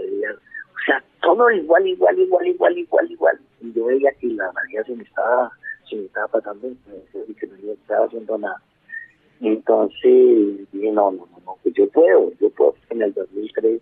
o 0.83 0.85
sea, 0.85 1.03
todo 1.21 1.49
igual, 1.49 1.87
igual, 1.87 2.19
igual, 2.19 2.45
igual, 2.45 2.77
igual, 2.77 3.11
igual. 3.11 3.39
Y 3.61 3.71
yo 3.71 3.85
veía 3.85 4.11
que 4.19 4.27
la 4.27 4.51
María 4.51 4.83
se 4.83 4.93
me 4.93 5.03
estaba, 5.03 5.49
se 5.89 5.95
me 5.95 6.03
estaba 6.03 6.27
pasando 6.27 6.67
y 6.67 7.33
que 7.35 7.47
no 7.47 7.71
estaba 7.71 8.05
haciendo 8.05 8.37
nada. 8.37 8.61
Entonces 9.39 10.71
dije, 10.73 10.91
no, 10.91 11.11
no, 11.11 11.27
no, 11.45 11.57
pues 11.63 11.73
yo 11.75 11.87
puedo, 11.87 12.33
yo 12.41 12.49
puedo. 12.49 12.75
En 12.89 13.01
el 13.01 13.13
2003 13.13 13.81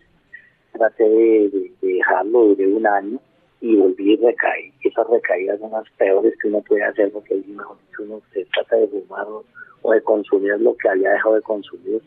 traté 0.74 1.10
de, 1.10 1.72
dejarlo, 1.82 2.46
duré 2.46 2.68
un 2.68 2.86
año 2.86 3.20
y 3.62 3.76
volví 3.78 4.14
a 4.18 4.28
recaer. 4.28 4.72
Esas 4.84 5.08
recaídas 5.10 5.60
son 5.60 5.72
las 5.72 5.90
peores 5.98 6.36
que 6.40 6.50
uno 6.50 6.62
puede 6.62 6.84
hacer 6.84 7.12
porque 7.12 7.42
mejor 7.48 7.78
uno 7.98 8.22
se 8.32 8.46
trata 8.46 8.76
de 8.76 8.88
fumar 8.88 9.26
o, 9.28 9.92
de 9.92 10.02
consumir 10.04 10.60
lo 10.60 10.76
que 10.78 10.90
había 10.90 11.14
dejado 11.14 11.36
de 11.36 11.42
consumir. 11.42 12.02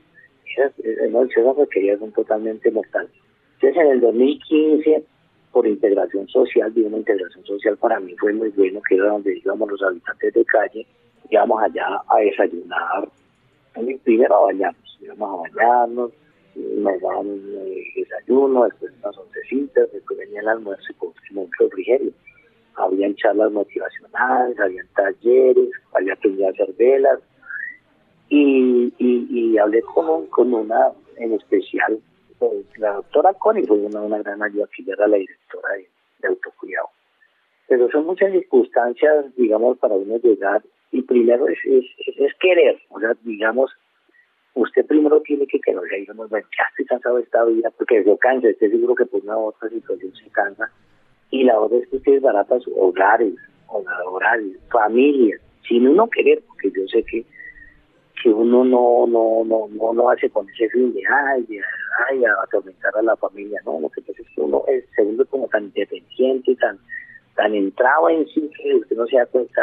Esas, 0.57 0.72
esas 0.78 1.57
recaídas 1.57 1.98
son 1.98 2.12
totalmente 2.12 2.70
mortales. 2.70 3.23
Entonces, 3.64 3.83
en 3.83 3.92
el 3.92 4.00
2015, 4.03 5.05
por 5.50 5.66
integración 5.66 6.29
social, 6.29 6.70
vi 6.72 6.83
una 6.83 6.98
integración 6.98 7.46
social 7.46 7.79
para 7.79 7.98
mí 7.98 8.14
fue 8.18 8.35
muy 8.35 8.50
bueno, 8.50 8.83
que 8.87 8.96
era 8.96 9.07
donde 9.07 9.38
íbamos 9.38 9.70
los 9.70 9.83
habitantes 9.83 10.35
de 10.35 10.44
calle, 10.44 10.87
íbamos 11.31 11.62
allá 11.62 12.03
a 12.07 12.18
desayunar, 12.18 13.09
primero 14.05 14.35
a 14.35 14.40
bañarnos, 14.42 14.98
íbamos 15.00 15.31
a 15.31 15.48
bañarnos, 15.48 16.12
nos 16.57 17.00
daban 17.00 17.27
un 17.27 17.55
eh, 17.57 17.85
desayuno, 17.96 18.64
después 18.64 18.92
unas 19.03 19.16
oncecitas, 19.16 19.90
después 19.92 20.18
venía 20.18 20.40
el 20.40 20.48
almuerzo 20.48 20.85
y 20.90 20.94
con 20.96 21.12
un 21.35 21.50
refrigerio. 21.59 22.12
Habían 22.77 23.14
charlas 23.14 23.50
motivacionales, 23.50 24.61
habían 24.61 24.88
talleres, 24.88 25.70
había 25.94 26.12
a 26.12 26.50
hacer 26.50 26.74
velas, 26.77 27.20
y, 28.29 28.92
y, 28.98 29.27
y 29.31 29.57
hablé 29.57 29.81
con, 29.81 30.27
con 30.27 30.53
una 30.53 30.92
en 31.16 31.33
especial 31.33 31.98
pues, 32.50 32.78
la 32.78 32.94
doctora 32.94 33.35
Connie 33.35 33.66
fue 33.66 33.76
una, 33.76 34.00
una 34.00 34.18
gran 34.18 34.42
ayuda, 34.42 34.68
que 34.74 34.90
era 34.90 35.07
la 35.07 35.16
directora 35.16 35.68
de, 35.74 36.28
autocuidado. 36.28 36.88
Pero 37.68 37.90
son 37.90 38.07
muchas 38.07 38.33
circunstancias, 38.33 39.35
digamos, 39.37 39.78
para 39.78 39.94
uno 39.94 40.18
llegar. 40.18 40.62
Y 40.90 41.02
primero 41.02 41.48
es, 41.48 41.59
es, 41.64 42.35
querer, 42.40 42.78
o 42.90 43.00
sea, 43.00 43.14
digamos, 43.22 43.72
usted 44.54 44.87
primero 44.87 45.20
tiene 45.22 45.46
que 45.46 45.61
querer, 45.61 45.83
digamos, 45.98 46.30
ya 46.30 46.38
estoy 46.70 46.85
cansado 46.87 47.16
de 47.16 47.22
esta 47.22 47.44
vida, 47.44 47.70
porque 47.76 48.04
yo 48.04 48.16
cansa, 48.16 48.48
estoy 48.48 48.70
seguro 48.70 48.94
que 48.94 49.07
por 49.07 49.22
una 49.22 49.37
otra 49.37 49.68
situación 49.68 50.14
se 50.14 50.30
cansa. 50.30 50.70
Y 51.30 51.42
la 51.42 51.59
otra 51.59 51.78
es 51.78 51.88
que 51.88 51.96
ustedes 51.96 52.22
barata 52.22 52.61
sus 52.61 52.74
hogares, 52.76 53.35
hogares, 53.66 54.57
familias, 54.70 55.40
sin 55.66 55.88
uno 55.88 56.09
querer, 56.09 56.42
porque 56.46 56.70
yo 56.70 56.87
sé 56.87 57.02
que 57.02 57.24
que 58.24 58.30
uno 58.30 58.64
no 58.64 59.06
no 59.06 59.44
no 59.44 59.68
no 59.68 59.92
lo 59.92 60.08
hace 60.08 60.30
con 60.30 60.48
ese 60.48 60.66
fin 60.70 60.94
de 60.94 61.02
ay, 61.06 61.46
ay 62.08 62.24
a 62.24 62.32
atormentar 62.42 62.96
a 62.96 63.02
la 63.02 63.14
familia 63.16 63.60
no 63.66 63.78
lo 63.80 63.90
que 63.90 64.00
pasa 64.00 64.22
es 64.22 64.28
que 64.34 64.40
uno 64.40 64.64
es, 64.66 64.82
se 64.96 65.02
vuelve 65.02 65.26
como 65.26 65.46
tan 65.48 65.64
independiente 65.64 66.56
tan 66.56 66.78
tan 67.37 67.54
entrado 67.54 68.08
en 68.08 68.26
sí 68.28 68.50
que 68.56 68.76
usted 68.76 68.96
no 68.96 69.06
se 69.06 69.18
da 69.18 69.26
cuenta 69.26 69.60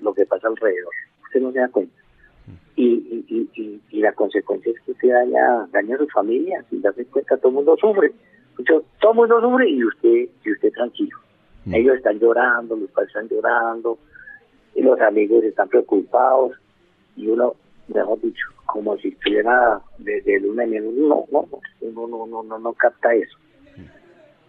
lo 0.00 0.14
que 0.14 0.24
pasa 0.24 0.48
alrededor 0.48 0.94
usted 1.24 1.40
no 1.42 1.52
se 1.52 1.58
da 1.58 1.68
cuenta. 1.68 1.92
Y, 2.76 3.24
y, 3.28 3.50
y, 3.54 3.80
y 3.90 4.00
la 4.00 4.12
consecuencia 4.12 4.72
es 4.72 4.80
que 4.80 4.92
usted 4.92 5.10
daña 5.10 5.66
daña 5.72 5.96
a 5.96 5.98
su 5.98 6.06
familia 6.08 6.64
sin 6.70 6.80
darse 6.80 7.04
cuenta 7.06 7.36
todo 7.36 7.48
el 7.48 7.54
mundo 7.56 7.76
sufre. 7.76 8.12
Todo 9.00 9.10
el 9.10 9.16
mundo 9.16 9.40
sufre 9.42 9.68
y 9.68 9.84
usted 9.84 10.28
y 10.44 10.52
usted 10.52 10.72
tranquilo. 10.72 11.18
Mm. 11.66 11.74
ellos 11.74 11.96
están 11.96 12.18
llorando 12.18 12.76
los 12.76 12.90
padres 12.90 13.08
están 13.08 13.28
llorando 13.28 13.98
y 14.74 14.82
los 14.82 14.98
amigos 15.00 15.44
están 15.44 15.68
preocupados 15.68 16.52
y 17.16 17.26
uno 17.28 17.54
mejor 17.88 18.20
dicho, 18.20 18.46
como 18.66 18.96
si 18.98 19.08
estuviera 19.08 19.80
desde 19.98 20.40
luna 20.40 20.64
en 20.64 21.08
no, 21.08 21.26
no, 21.30 21.48
no, 21.82 22.06
no, 22.06 22.26
no, 22.26 22.42
no, 22.42 22.58
no 22.58 22.72
capta 22.74 23.14
eso. 23.14 23.36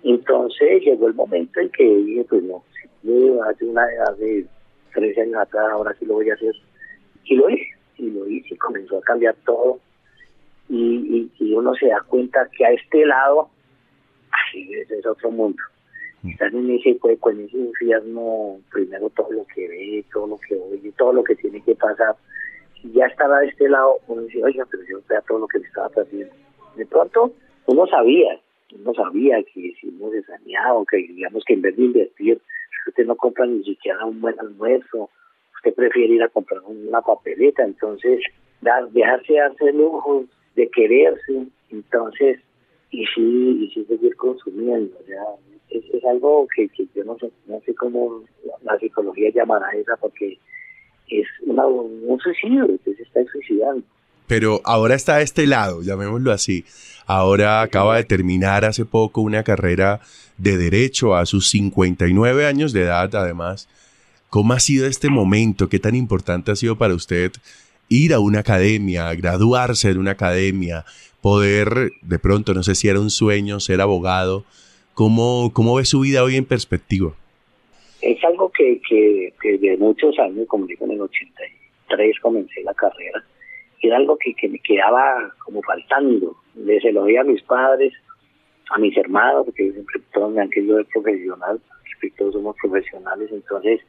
Entonces 0.04 0.82
llegó 0.84 1.08
el 1.08 1.14
momento 1.14 1.60
en 1.60 1.70
que 1.70 1.84
dije, 1.84 2.26
pues 2.30 2.44
no, 2.44 2.64
si 3.02 3.40
hace 3.48 3.66
una 3.66 3.86
de 4.18 4.46
13 4.94 5.22
años 5.22 5.38
atrás, 5.38 5.66
ahora 5.72 5.96
sí 6.00 6.06
lo 6.06 6.16
voy 6.16 6.30
a 6.30 6.34
hacer. 6.34 6.54
Y 7.26 7.36
lo 7.36 7.50
hice, 7.50 7.68
y 7.98 8.10
lo 8.10 8.28
hice, 8.28 8.54
y 8.54 8.58
comenzó 8.58 8.98
a 8.98 9.02
cambiar 9.02 9.36
todo. 9.46 9.80
Y, 10.70 11.32
y, 11.40 11.54
uno 11.54 11.74
se 11.76 11.88
da 11.88 12.02
cuenta 12.08 12.48
que 12.56 12.66
a 12.66 12.72
este 12.72 13.06
lado, 13.06 13.50
así 14.32 14.72
es, 14.74 14.90
es 14.92 15.06
otro 15.06 15.32
mundo. 15.32 15.62
Están 16.28 16.56
en 16.56 16.72
ese 16.72 16.98
cueco, 16.98 17.32
en 17.32 17.46
ese 17.46 17.58
infierno, 17.58 18.60
primero 18.72 19.10
todo 19.10 19.32
lo 19.32 19.46
que 19.48 19.68
ve, 19.68 20.06
todo 20.12 20.28
lo 20.28 20.38
que 20.38 20.56
oye, 20.56 20.92
todo 20.98 21.14
lo 21.14 21.24
que 21.24 21.36
tiene 21.36 21.62
que 21.62 21.76
pasar 21.76 22.16
ya 22.84 23.06
estaba 23.06 23.40
de 23.40 23.48
este 23.48 23.70
lado, 23.70 24.00
uno 24.08 24.22
dice, 24.24 24.44
oiga, 24.44 24.66
pero 24.70 24.84
yo 24.90 25.00
vea 25.08 25.22
todo 25.22 25.40
lo 25.40 25.48
que 25.48 25.60
le 25.60 25.68
estaba 25.68 25.88
haciendo. 25.88 26.34
De 26.76 26.86
pronto, 26.86 27.34
uno 27.66 27.88
sabía, 27.88 28.40
uno 28.74 28.94
sabía 28.94 29.44
que 29.44 29.74
si 29.80 29.88
uno 29.88 30.12
se 30.12 30.24
saneaba, 30.24 30.84
que 30.90 30.98
digamos 30.98 31.44
que 31.46 31.54
en 31.54 31.62
vez 31.62 31.76
de 31.76 31.84
invertir, 31.84 32.42
usted 32.88 33.06
no 33.06 33.16
compra 33.16 33.46
ni 33.46 33.64
siquiera 33.64 34.06
un 34.06 34.22
buen 34.22 34.40
almuerzo, 34.40 35.10
usted 35.56 35.74
prefiere 35.74 36.16
ir 36.16 36.24
a 36.24 36.30
comprar 36.30 36.62
una 36.66 37.02
papeleta, 37.02 37.64
entonces 37.64 38.22
dar, 38.62 38.90
dejarse 38.90 39.40
hacer 39.40 39.76
lujos 39.76 40.26
de 40.56 40.70
quererse, 40.70 41.48
entonces 41.70 42.40
y 42.92 43.06
sí, 43.06 43.60
y 43.62 43.72
sí 43.74 43.86
seguir 43.86 44.16
consumiendo. 44.16 44.98
Sea, 45.06 45.24
es, 45.70 45.84
es 45.94 46.04
algo 46.06 46.48
que, 46.56 46.68
que, 46.70 46.88
yo 46.96 47.04
no 47.04 47.18
sé, 47.18 47.32
no 47.48 47.60
sé 47.62 47.76
cómo 47.76 48.24
la 48.64 48.78
psicología 48.80 49.30
llamará 49.32 49.70
esa, 49.72 49.96
porque 49.98 50.40
es 51.10 51.28
una, 51.46 51.66
un 51.66 52.20
suicidio, 52.20 52.66
usted 52.66 52.96
se 52.96 53.04
está 53.04 53.22
suicidando. 53.32 53.84
Pero 54.28 54.62
ahora 54.64 54.96
está 54.96 55.16
a 55.16 55.22
este 55.22 55.48
lado, 55.48 55.82
llamémoslo 55.82 56.32
así. 56.32 56.64
Ahora 57.08 57.62
acaba 57.62 57.98
de 57.98 58.04
terminar 58.04 58.64
hace 58.66 58.86
poco 58.86 59.22
una 59.22 59.44
carrera 59.44 60.02
de 60.38 60.58
derecho 60.58 61.16
a 61.16 61.26
sus 61.26 61.50
59 61.50 62.46
años 62.46 62.72
de 62.72 62.84
edad, 62.84 63.14
además. 63.16 63.68
¿Cómo 64.30 64.54
ha 64.54 64.60
sido 64.60 64.86
este 64.86 65.10
momento? 65.10 65.70
¿Qué 65.70 65.80
tan 65.80 65.96
importante 65.96 66.52
ha 66.52 66.56
sido 66.56 66.78
para 66.78 66.94
usted 66.94 67.32
ir 67.88 68.14
a 68.14 68.20
una 68.20 68.42
academia, 68.42 69.12
graduarse 69.16 69.90
en 69.90 69.98
una 69.98 70.12
academia, 70.12 70.86
poder, 71.22 71.92
de 72.04 72.20
pronto, 72.20 72.54
no 72.54 72.62
sé 72.62 72.76
si 72.76 72.88
era 72.88 73.00
un 73.00 73.10
sueño, 73.10 73.60
ser 73.60 73.82
abogado? 73.82 74.46
¿Cómo, 74.94 75.50
cómo 75.54 75.76
ve 75.76 75.86
su 75.86 76.02
vida 76.02 76.24
hoy 76.24 76.36
en 76.36 76.46
perspectiva? 76.46 77.14
Es 78.02 78.24
algo 78.24 78.52
que, 78.52 78.82
que, 78.88 79.34
que 79.42 79.58
de 79.58 79.78
muchos 79.78 80.18
años, 80.20 80.48
como 80.48 80.66
digo, 80.66 80.86
en 80.86 80.92
el 80.92 81.02
83 81.02 82.20
comencé 82.22 82.64
la 82.64 82.74
carrera, 82.74 83.24
era 83.82 83.98
algo 83.98 84.18
que, 84.18 84.34
que 84.34 84.48
me 84.48 84.60
quedaba 84.60 85.34
como 85.44 85.62
faltando. 85.62 86.36
Les 86.56 86.84
elogía 86.84 87.22
a 87.22 87.26
mis 87.26 87.42
padres, 87.44 87.94
a 88.70 88.78
mis 88.78 88.96
hermanos, 88.98 89.46
porque 89.46 89.72
siempre 89.72 90.02
todos 90.14 90.32
me 90.32 90.42
han 90.42 90.50
querido 90.50 90.78
ver 90.78 90.86
profesional, 90.88 91.60
todos 92.18 92.34
somos 92.34 92.56
profesionales, 92.62 93.30
entonces 93.32 93.82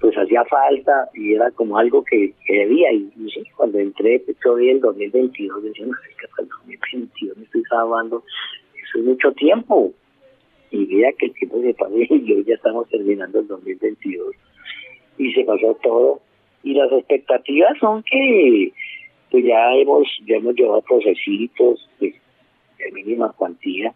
pues 0.00 0.16
hacía 0.16 0.44
falta 0.46 1.08
y 1.14 1.34
era 1.34 1.50
como 1.52 1.78
algo 1.78 2.02
que, 2.04 2.34
que 2.44 2.52
debía. 2.52 2.92
Y, 2.92 3.12
sí, 3.32 3.44
cuando 3.56 3.78
entré, 3.78 4.18
todavía 4.42 4.72
el 4.72 4.80
2022, 4.80 5.62
decía, 5.62 5.86
no, 5.86 5.92
es 5.92 6.16
que 6.16 6.26
hasta 6.26 6.42
el 6.42 6.48
2022 6.48 7.36
me 7.36 7.44
estoy 7.44 7.62
grabando, 7.70 8.24
eso 8.74 8.98
es 8.98 9.04
mucho 9.04 9.32
tiempo. 9.32 9.92
Y 10.72 10.86
vea 10.86 11.12
que 11.12 11.26
el 11.26 11.34
tiempo 11.34 11.60
se 11.62 11.74
pasó 11.74 11.94
y 11.94 12.32
hoy 12.32 12.44
ya 12.44 12.54
estamos 12.54 12.88
terminando 12.88 13.40
el 13.40 13.46
2022 13.46 14.34
y 15.18 15.32
se 15.32 15.44
pasó 15.44 15.78
todo. 15.82 16.20
Y 16.64 16.74
las 16.74 16.90
expectativas 16.92 17.78
son 17.78 18.02
que 18.02 18.72
pues 19.30 19.44
ya 19.44 19.74
hemos, 19.74 20.06
ya 20.26 20.36
hemos 20.36 20.54
llevado 20.54 20.82
procesitos 20.82 21.88
de 22.00 22.14
mínima 22.92 23.32
cuantía, 23.32 23.94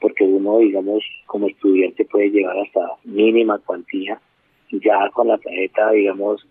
porque 0.00 0.24
uno, 0.24 0.58
digamos, 0.58 1.02
como 1.26 1.48
estudiante 1.48 2.04
puede 2.04 2.30
llegar 2.30 2.56
hasta 2.58 2.80
mínima 3.04 3.58
cuantía, 3.58 4.20
ya 4.70 5.10
con 5.10 5.28
la 5.28 5.38
tarjeta, 5.38 5.90
digamos, 5.90 6.46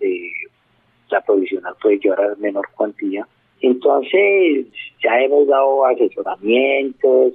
la 1.10 1.22
provisional 1.22 1.76
puede 1.82 2.00
llevar 2.00 2.22
a 2.22 2.36
menor 2.36 2.68
cuantía. 2.76 3.28
Entonces, 3.62 4.68
ya 5.02 5.22
hemos 5.22 5.48
dado 5.48 5.86
asesoramientos, 5.86 7.34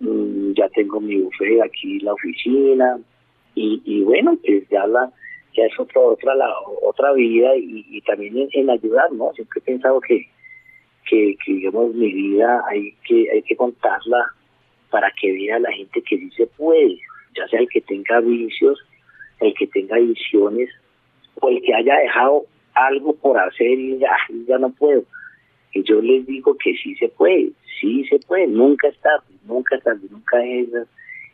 mm, 0.00 0.52
ya 0.52 0.68
tengo 0.70 1.00
mi 1.00 1.16
buffet 1.20 1.62
aquí 1.62 2.00
la 2.00 2.12
oficina, 2.12 2.98
y, 3.54 3.82
y 3.84 4.02
bueno, 4.02 4.36
pues 4.44 4.68
ya 4.68 4.86
la 4.86 5.12
ya 5.54 5.64
es 5.64 5.78
otra 5.78 6.00
otra 6.00 6.34
la, 6.34 6.48
otra 6.82 7.12
vida 7.12 7.56
y, 7.56 8.00
también 8.02 8.48
en, 8.52 8.70
ayudar 8.70 9.12
no 9.12 9.32
siempre 9.34 9.60
he 9.60 9.62
pensado 9.62 10.00
que, 10.00 10.26
que, 11.08 11.36
digamos 11.46 11.94
mi 11.94 12.12
vida 12.12 12.62
hay 12.68 12.94
que 13.04 13.30
hay 13.30 13.42
que 13.42 13.56
contarla 13.56 14.32
para 14.90 15.10
que 15.20 15.32
vea 15.32 15.58
la 15.58 15.72
gente 15.72 16.02
que 16.02 16.18
sí 16.18 16.44
puede 16.56 16.98
ya 17.36 17.46
sea 17.48 17.60
el 17.60 17.68
que 17.68 17.80
tenga 17.80 18.20
vicios 18.20 18.78
el 19.40 19.54
que 19.54 19.66
tenga 19.66 19.96
visiones 19.98 20.70
o 21.40 21.48
el 21.48 21.60
que 21.62 21.74
haya 21.74 21.96
dejado 21.96 22.44
algo 22.74 23.14
por 23.14 23.38
hacer 23.38 23.78
y 23.78 23.98
ya, 23.98 24.16
ya 24.46 24.58
no 24.58 24.70
puedo 24.70 25.02
y 25.72 25.82
yo 25.84 26.00
les 26.00 26.26
digo 26.26 26.56
que 26.56 26.74
sí 26.74 26.94
se 26.96 27.08
puede 27.08 27.50
sí 27.80 28.04
se 28.08 28.18
puede 28.20 28.46
nunca 28.46 28.88
es 28.88 28.96
nunca 29.46 29.76
es 29.76 29.82
tarde 29.82 30.06
nunca 30.10 30.44
es 30.44 30.68
esas, 30.68 30.88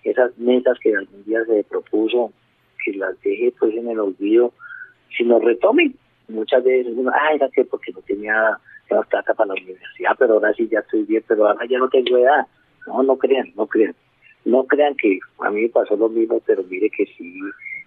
esas 0.05 0.39
metas 0.39 0.79
que 0.81 0.95
algún 0.95 1.25
día 1.25 1.45
se 1.45 1.65
propuso 1.65 2.33
que 2.87 2.93
las 2.97 3.21
deje 3.23 3.53
pues 3.59 3.75
en 3.75 3.89
el 3.89 3.99
olvido, 3.99 4.53
si 5.17 5.25
nos 5.25 5.43
retomen. 5.43 5.95
Muchas 6.29 6.65
veces 6.65 6.93
uno, 6.97 7.11
ay, 7.13 7.37
era 7.37 7.49
que 7.51 7.65
porque 7.65 7.93
no 7.93 8.01
tenía 8.03 8.59
plata 8.89 9.35
para 9.35 9.49
la 9.49 9.55
universidad, 9.55 10.13
pero 10.19 10.35
ahora 10.35 10.53
sí 10.55 10.69
ya 10.71 10.81
estoy 10.81 11.03
bien, 11.05 11.23
pero 11.27 11.49
ahora 11.49 11.67
ya 11.67 11.79
no 11.79 11.89
tengo 11.89 12.17
edad. 12.19 12.47
No, 12.87 13.03
no 13.03 13.17
crean, 13.17 13.53
no 13.57 13.67
crean. 13.67 13.95
No 14.45 14.65
crean 14.65 14.95
que 14.97 15.19
a 15.41 15.51
mí 15.51 15.63
me 15.63 15.69
pasó 15.69 15.97
lo 15.97 16.09
mismo, 16.09 16.41
pero 16.47 16.63
mire 16.65 16.89
que 16.91 17.07
sí. 17.07 17.41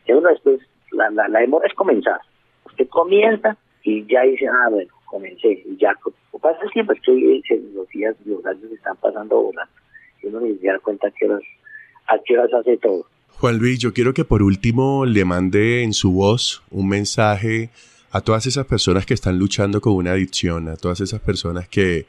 Ya 0.05 0.17
uno 0.17 0.29
después, 0.29 0.59
la, 0.91 1.09
la, 1.09 1.27
la 1.29 1.39
demora 1.39 1.67
es 1.67 1.73
comenzar. 1.73 2.19
Usted 2.65 2.87
comienza 2.89 3.57
y 3.83 4.05
ya 4.07 4.23
dice, 4.23 4.47
ah, 4.47 4.67
bueno, 4.69 4.91
comencé. 5.09 5.63
Y 5.65 5.77
ya, 5.77 5.93
pasa 6.41 6.59
siempre, 6.71 6.95
estoy 6.97 7.41
los 7.73 7.87
días, 7.89 8.15
los 8.25 8.45
años 8.45 8.71
están 8.71 8.95
pasando 8.97 9.41
volando. 9.41 9.73
Y 10.21 10.27
uno 10.27 10.41
se 10.41 10.67
da 10.67 10.79
cuenta 10.79 11.11
que 11.11 11.27
a 11.27 12.17
qué 12.25 12.37
hace 12.37 12.77
todo. 12.77 13.05
Juan 13.39 13.57
Luis, 13.57 13.79
yo 13.79 13.93
quiero 13.93 14.13
que 14.13 14.25
por 14.25 14.43
último 14.43 15.05
le 15.05 15.23
mande 15.23 15.83
en 15.83 15.93
su 15.93 16.11
voz 16.11 16.61
un 16.71 16.89
mensaje 16.89 17.69
a 18.11 18.21
todas 18.21 18.45
esas 18.47 18.65
personas 18.65 19.05
que 19.05 19.13
están 19.13 19.37
luchando 19.39 19.79
con 19.79 19.93
una 19.93 20.11
adicción, 20.11 20.67
a 20.67 20.75
todas 20.75 20.99
esas 20.99 21.21
personas 21.21 21.67
que 21.69 22.05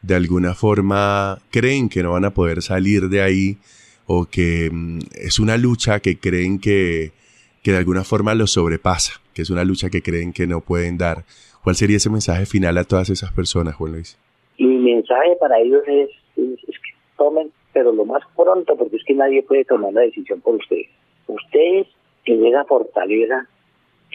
de 0.00 0.14
alguna 0.14 0.54
forma 0.54 1.38
creen 1.50 1.88
que 1.88 2.02
no 2.02 2.12
van 2.12 2.24
a 2.24 2.30
poder 2.30 2.62
salir 2.62 3.08
de 3.08 3.22
ahí 3.22 3.58
o 4.06 4.26
que 4.26 4.70
mm, 4.72 4.98
es 5.12 5.38
una 5.38 5.56
lucha 5.56 6.00
que 6.00 6.18
creen 6.18 6.58
que, 6.58 7.12
que 7.62 7.72
de 7.72 7.78
alguna 7.78 8.04
forma 8.04 8.34
los 8.34 8.52
sobrepasa, 8.52 9.20
que 9.34 9.42
es 9.42 9.50
una 9.50 9.64
lucha 9.64 9.90
que 9.90 10.02
creen 10.02 10.32
que 10.32 10.46
no 10.46 10.60
pueden 10.60 10.98
dar. 10.98 11.24
¿Cuál 11.62 11.76
sería 11.76 11.96
ese 11.96 12.10
mensaje 12.10 12.44
final 12.44 12.76
a 12.76 12.84
todas 12.84 13.08
esas 13.08 13.32
personas, 13.32 13.76
Juan 13.76 13.92
Luis? 13.92 14.18
Mi 14.58 14.78
mensaje 14.78 15.36
para 15.38 15.60
ellos 15.60 15.82
es, 15.86 16.08
que 16.34 16.94
tomen 17.16 17.52
pero 17.72 17.92
lo 17.92 18.04
más 18.04 18.22
pronto, 18.36 18.76
porque 18.76 18.96
es 18.96 19.04
que 19.04 19.14
nadie 19.14 19.42
puede 19.42 19.64
tomar 19.64 19.92
la 19.92 20.02
decisión 20.02 20.40
por 20.40 20.56
ustedes. 20.56 20.88
Ustedes 21.26 21.86
en 22.26 22.44
esa 22.44 22.64
fortaleza 22.64 23.48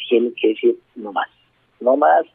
tienen 0.10 0.34
que 0.40 0.50
decir 0.50 0.76
no 0.96 1.12
más, 1.12 1.28
no 1.80 1.96
más, 1.98 2.26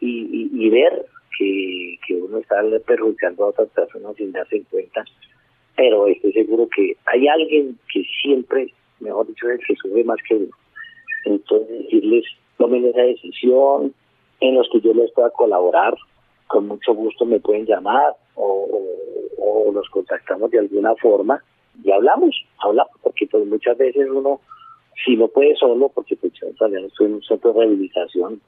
y, 0.00 0.48
y, 0.52 0.70
ver 0.70 1.06
que, 1.36 1.98
que 2.06 2.14
uno 2.14 2.38
está 2.38 2.56
perjudicando 2.86 3.44
a 3.44 3.48
otras 3.48 3.68
personas 3.68 4.16
sin 4.16 4.32
darse 4.32 4.62
cuenta, 4.70 5.04
pero 5.76 6.06
estoy 6.06 6.32
seguro 6.32 6.68
que 6.74 6.96
hay 7.06 7.28
alguien 7.28 7.78
que 7.92 8.02
siempre, 8.22 8.72
mejor 9.00 9.26
dicho, 9.26 9.50
es 9.50 9.60
que 9.66 9.74
sube 9.76 10.04
más 10.04 10.18
que 10.26 10.36
uno. 10.36 10.50
Entonces 11.26 11.84
decirles, 11.84 12.24
tomen 12.56 12.86
esa 12.86 13.02
decisión, 13.02 13.92
en 14.40 14.54
los 14.54 14.68
que 14.70 14.80
yo 14.80 14.92
les 14.92 15.10
pueda 15.12 15.30
colaborar, 15.30 15.94
con 16.46 16.68
mucho 16.68 16.94
gusto 16.94 17.24
me 17.24 17.40
pueden 17.40 17.66
llamar 17.66 18.14
o, 18.34 18.82
los 19.72 19.88
contactamos 19.90 20.50
de 20.50 20.60
alguna 20.60 20.94
forma 20.96 21.42
y 21.84 21.90
hablamos, 21.90 22.34
hablamos, 22.58 22.92
porque 23.02 23.26
pues 23.26 23.46
muchas 23.46 23.76
veces 23.76 24.08
uno, 24.08 24.40
si 25.04 25.16
no 25.16 25.28
puede 25.28 25.54
solo, 25.56 25.90
porque 25.90 26.16
pues 26.16 26.32
yo 26.34 26.46
estoy 26.48 27.06
en 27.06 27.14
un 27.14 27.22
centro 27.22 27.52
de 27.52 27.60
rehabilitación, 27.60 28.40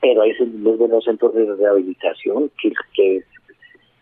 pero 0.00 0.22
hay 0.22 0.32
muy 0.46 0.76
buenos 0.76 1.04
centros 1.04 1.34
de 1.34 1.44
rehabilitación 1.54 2.50
que, 2.60 2.72
que, 2.94 3.22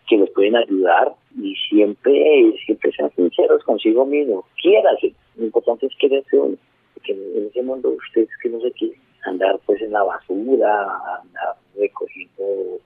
que 0.07 0.17
les 0.17 0.29
pueden 0.29 0.55
ayudar 0.55 1.13
y 1.37 1.55
siempre, 1.67 2.53
siempre 2.65 2.91
sean 2.93 3.11
sinceros 3.15 3.63
consigo 3.63 4.05
mismo, 4.05 4.45
quiérase, 4.61 5.13
lo 5.35 5.45
importante 5.45 5.87
es 5.87 5.95
quererse 5.97 6.37
uno, 6.37 6.55
porque 6.93 7.11
en 7.11 7.47
ese 7.47 7.61
mundo 7.63 7.89
ustedes 7.89 8.29
que 8.41 8.49
no 8.49 8.61
se 8.61 8.71
quieren 8.71 9.04
andar 9.25 9.59
pues 9.65 9.81
en 9.81 9.91
la 9.91 10.03
basura, 10.03 10.99
andar 11.21 11.55
recogiendo 11.75 12.79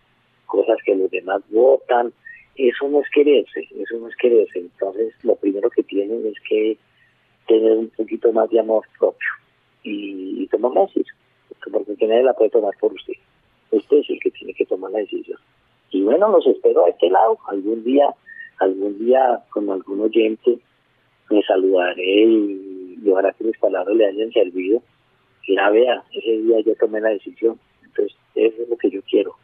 cosas 0.45 0.77
que 0.83 0.95
los 0.95 1.11
demás 1.11 1.41
votan, 1.49 2.11
eso 2.55 2.89
no 2.89 3.01
es 3.01 3.09
quererse, 3.09 3.67
eso 3.77 3.97
no 3.97 4.09
es 4.09 4.15
quererse. 4.17 4.59
Entonces, 4.59 5.13
lo 5.23 5.35
primero 5.35 5.69
que 5.69 5.83
tienen 5.83 6.25
es 6.25 6.35
que 6.47 6.77
tener 7.47 7.77
un 7.77 7.89
poquito 7.89 8.31
más 8.33 8.49
de 8.49 8.59
amor 8.59 8.85
propio 8.97 9.29
y, 9.83 10.47
tomar 10.47 10.73
la 10.73 10.81
decisión, 10.81 11.15
porque 11.71 12.07
nadie 12.07 12.23
la 12.23 12.33
puede 12.33 12.49
tomar 12.49 12.75
por 12.79 12.93
usted. 12.93 13.13
Usted 13.71 13.97
es 13.97 14.09
el 14.09 14.19
que 14.19 14.31
tiene 14.31 14.53
que 14.53 14.65
tomar 14.65 14.91
la 14.91 14.99
decisión. 14.99 15.39
Y 15.91 16.01
bueno, 16.01 16.29
los 16.29 16.45
espero 16.47 16.85
a 16.85 16.89
este 16.89 17.09
lado. 17.09 17.37
Algún 17.47 17.83
día, 17.83 18.13
algún 18.59 18.97
día 18.99 19.43
con 19.51 19.69
algún 19.69 20.01
oyente 20.01 20.59
me 21.29 21.43
saludaré 21.43 22.23
y, 22.23 22.99
y 23.03 23.09
ojalá 23.09 23.31
que 23.33 23.43
mis 23.43 23.57
palabras 23.57 23.95
le 23.95 24.07
hayan 24.07 24.31
servido. 24.31 24.81
La 25.49 25.69
vea, 25.71 26.03
ese 26.11 26.41
día 26.43 26.57
yo 26.65 26.75
tomé 26.75 27.01
la 27.01 27.09
decisión. 27.09 27.59
Entonces, 27.83 28.15
eso 28.35 28.63
es 28.63 28.69
lo 28.69 28.77
que 28.77 28.89
yo 28.89 29.01
quiero. 29.01 29.35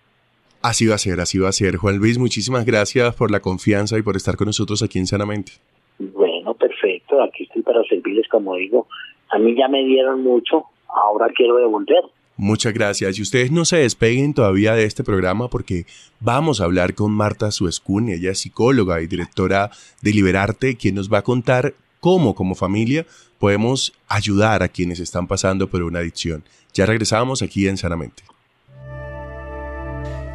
Así 0.61 0.87
va 0.87 0.95
a 0.95 0.97
ser, 0.97 1.19
así 1.19 1.37
va 1.37 1.49
a 1.49 1.51
ser. 1.51 1.77
Juan 1.77 1.97
Luis, 1.97 2.17
muchísimas 2.17 2.65
gracias 2.65 3.15
por 3.15 3.31
la 3.31 3.39
confianza 3.39 3.97
y 3.97 4.01
por 4.01 4.15
estar 4.15 4.35
con 4.35 4.47
nosotros 4.47 4.81
aquí 4.81 4.99
en 4.99 5.07
Sanamente. 5.07 5.53
Bueno, 5.99 6.53
perfecto. 6.53 7.21
Aquí 7.21 7.43
estoy 7.43 7.61
para 7.61 7.83
servirles, 7.83 8.27
como 8.27 8.55
digo. 8.55 8.87
A 9.29 9.37
mí 9.37 9.55
ya 9.55 9.67
me 9.67 9.83
dieron 9.83 10.21
mucho, 10.21 10.65
ahora 10.87 11.27
quiero 11.35 11.57
devolver. 11.57 12.03
Muchas 12.37 12.73
gracias. 12.73 13.17
Y 13.17 13.21
ustedes 13.21 13.51
no 13.51 13.63
se 13.63 13.77
despeguen 13.77 14.33
todavía 14.33 14.73
de 14.73 14.83
este 14.83 15.03
programa 15.03 15.49
porque 15.49 15.85
vamos 16.19 16.59
a 16.59 16.65
hablar 16.65 16.93
con 16.93 17.11
Marta 17.11 17.49
Suescun. 17.51 18.09
Ella 18.09 18.31
es 18.31 18.39
psicóloga 18.39 19.01
y 19.01 19.07
directora 19.07 19.71
de 20.01 20.11
Liberarte, 20.11 20.75
quien 20.75 20.95
nos 20.95 21.11
va 21.11 21.19
a 21.19 21.23
contar 21.23 21.73
cómo 22.01 22.35
como 22.35 22.55
familia 22.55 23.05
podemos 23.45 23.93
ayudar 24.07 24.63
a 24.63 24.67
quienes 24.67 24.99
están 24.99 25.27
pasando 25.27 25.69
por 25.69 25.83
una 25.83 25.99
adicción. 25.99 26.43
Ya 26.73 26.85
regresamos 26.85 27.41
aquí 27.41 27.67
en 27.67 27.77
Sanamente 27.77 28.23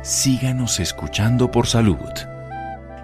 síganos 0.03 0.81
escuchando 0.81 1.51
por 1.51 1.67
salud. 1.67 1.99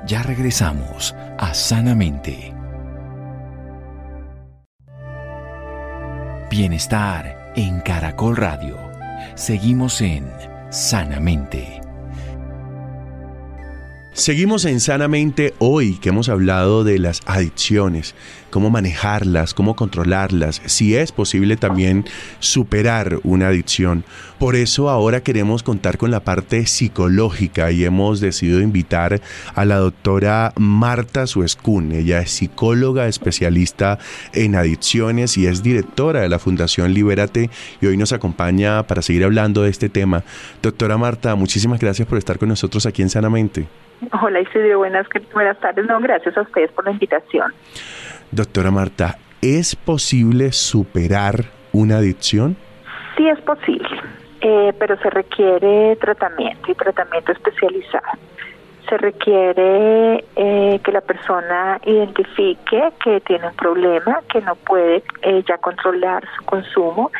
Ya 0.06 0.22
regresamos 0.22 1.14
a 1.38 1.52
Sanamente. 1.54 2.54
Bienestar 6.50 7.52
en 7.56 7.80
Caracol 7.80 8.36
Radio. 8.36 8.78
Seguimos 9.34 10.00
en 10.00 10.30
Sanamente. 10.70 11.85
Seguimos 14.16 14.64
en 14.64 14.80
Sanamente 14.80 15.52
hoy 15.58 15.96
que 15.96 16.08
hemos 16.08 16.30
hablado 16.30 16.84
de 16.84 16.98
las 16.98 17.20
adicciones, 17.26 18.14
cómo 18.48 18.70
manejarlas, 18.70 19.52
cómo 19.52 19.76
controlarlas, 19.76 20.62
si 20.64 20.96
es 20.96 21.12
posible 21.12 21.58
también 21.58 22.06
superar 22.38 23.20
una 23.24 23.48
adicción. 23.48 24.04
Por 24.38 24.56
eso 24.56 24.88
ahora 24.88 25.22
queremos 25.22 25.62
contar 25.62 25.98
con 25.98 26.10
la 26.10 26.20
parte 26.20 26.64
psicológica 26.64 27.70
y 27.72 27.84
hemos 27.84 28.20
decidido 28.20 28.62
invitar 28.62 29.20
a 29.54 29.64
la 29.66 29.76
doctora 29.76 30.54
Marta 30.56 31.26
Suescún. 31.26 31.92
Ella 31.92 32.20
es 32.20 32.30
psicóloga 32.30 33.08
especialista 33.08 33.98
en 34.32 34.54
adicciones 34.54 35.36
y 35.36 35.46
es 35.46 35.62
directora 35.62 36.22
de 36.22 36.30
la 36.30 36.38
Fundación 36.38 36.94
Libérate 36.94 37.50
y 37.82 37.86
hoy 37.86 37.98
nos 37.98 38.14
acompaña 38.14 38.86
para 38.86 39.02
seguir 39.02 39.24
hablando 39.24 39.62
de 39.62 39.68
este 39.68 39.90
tema. 39.90 40.24
Doctora 40.62 40.96
Marta, 40.96 41.34
muchísimas 41.34 41.80
gracias 41.80 42.08
por 42.08 42.16
estar 42.16 42.38
con 42.38 42.48
nosotros 42.48 42.86
aquí 42.86 43.02
en 43.02 43.10
Sanamente. 43.10 43.66
Hola 44.22 44.40
Isidro, 44.40 44.78
buenas, 44.78 45.06
buenas 45.32 45.58
tardes. 45.60 45.86
No, 45.86 45.98
gracias 46.00 46.36
a 46.36 46.42
ustedes 46.42 46.70
por 46.72 46.84
la 46.84 46.90
invitación. 46.92 47.52
Doctora 48.30 48.70
Marta, 48.70 49.16
¿es 49.40 49.74
posible 49.76 50.52
superar 50.52 51.44
una 51.72 51.98
adicción? 51.98 52.56
Sí 53.16 53.28
es 53.28 53.40
posible, 53.40 53.88
eh, 54.40 54.72
pero 54.78 54.98
se 54.98 55.10
requiere 55.10 55.96
tratamiento 55.96 56.70
y 56.70 56.74
tratamiento 56.74 57.32
especializado. 57.32 58.18
Se 58.88 58.96
requiere 58.98 60.24
eh, 60.36 60.80
que 60.84 60.92
la 60.92 61.00
persona 61.00 61.80
identifique 61.84 62.92
que 63.02 63.20
tiene 63.22 63.48
un 63.48 63.56
problema, 63.56 64.20
que 64.30 64.40
no 64.42 64.54
puede 64.54 65.02
eh, 65.22 65.42
ya 65.48 65.58
controlar 65.58 66.24
su 66.36 66.44
consumo 66.44 67.10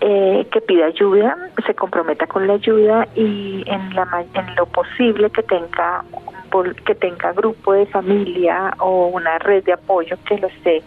eh, 0.00 0.46
que 0.52 0.60
pida 0.60 0.86
ayuda, 0.86 1.36
se 1.66 1.74
comprometa 1.74 2.26
con 2.26 2.46
la 2.46 2.54
ayuda 2.54 3.08
y 3.14 3.64
en, 3.66 3.94
la, 3.94 4.24
en 4.34 4.54
lo 4.56 4.66
posible 4.66 5.30
que 5.30 5.42
tenga 5.42 6.04
que 6.86 6.94
tenga 6.94 7.32
grupo 7.32 7.74
de 7.74 7.84
familia 7.86 8.72
o 8.78 9.08
una 9.08 9.38
red 9.38 9.62
de 9.64 9.74
apoyo 9.74 10.16
que 10.26 10.38
lo 10.38 10.46
esté 10.46 10.82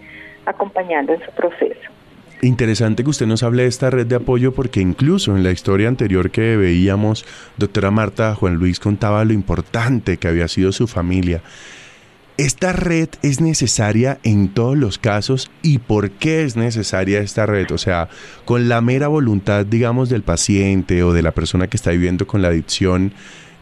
acompañando 0.46 1.14
en 1.14 1.24
su 1.24 1.32
proceso. 1.32 1.92
Interesante 2.42 3.04
que 3.04 3.10
usted 3.10 3.28
nos 3.28 3.44
hable 3.44 3.64
de 3.64 3.70
esta 3.70 3.90
red 3.90 4.08
de 4.08 4.16
apoyo 4.16 4.54
porque 4.54 4.80
incluso 4.80 5.36
en 5.36 5.44
la 5.44 5.52
historia 5.52 5.90
anterior 5.90 6.32
que 6.32 6.56
veíamos, 6.56 7.26
doctora 7.58 7.92
Marta, 7.92 8.34
Juan 8.34 8.56
Luis 8.56 8.80
contaba 8.80 9.26
lo 9.26 9.34
importante 9.34 10.18
que 10.18 10.28
había 10.28 10.48
sido 10.48 10.72
su 10.72 10.88
familia. 10.88 11.42
¿Esta 12.40 12.72
red 12.72 13.10
es 13.22 13.42
necesaria 13.42 14.18
en 14.24 14.54
todos 14.54 14.78
los 14.78 14.98
casos 14.98 15.52
y 15.62 15.80
por 15.80 16.10
qué 16.10 16.44
es 16.44 16.56
necesaria 16.56 17.20
esta 17.20 17.46
red? 17.46 17.70
O 17.72 17.78
sea, 17.78 18.08
con 18.46 18.70
la 18.70 18.80
mera 18.80 19.10
voluntad, 19.10 19.66
digamos, 19.66 20.10
del 20.10 20.24
paciente 20.24 21.04
o 21.04 21.12
de 21.12 21.22
la 21.22 21.32
persona 21.32 21.68
que 21.68 21.76
está 21.76 21.92
viviendo 21.92 22.28
con 22.28 22.42
la 22.42 22.48
adicción, 22.48 23.12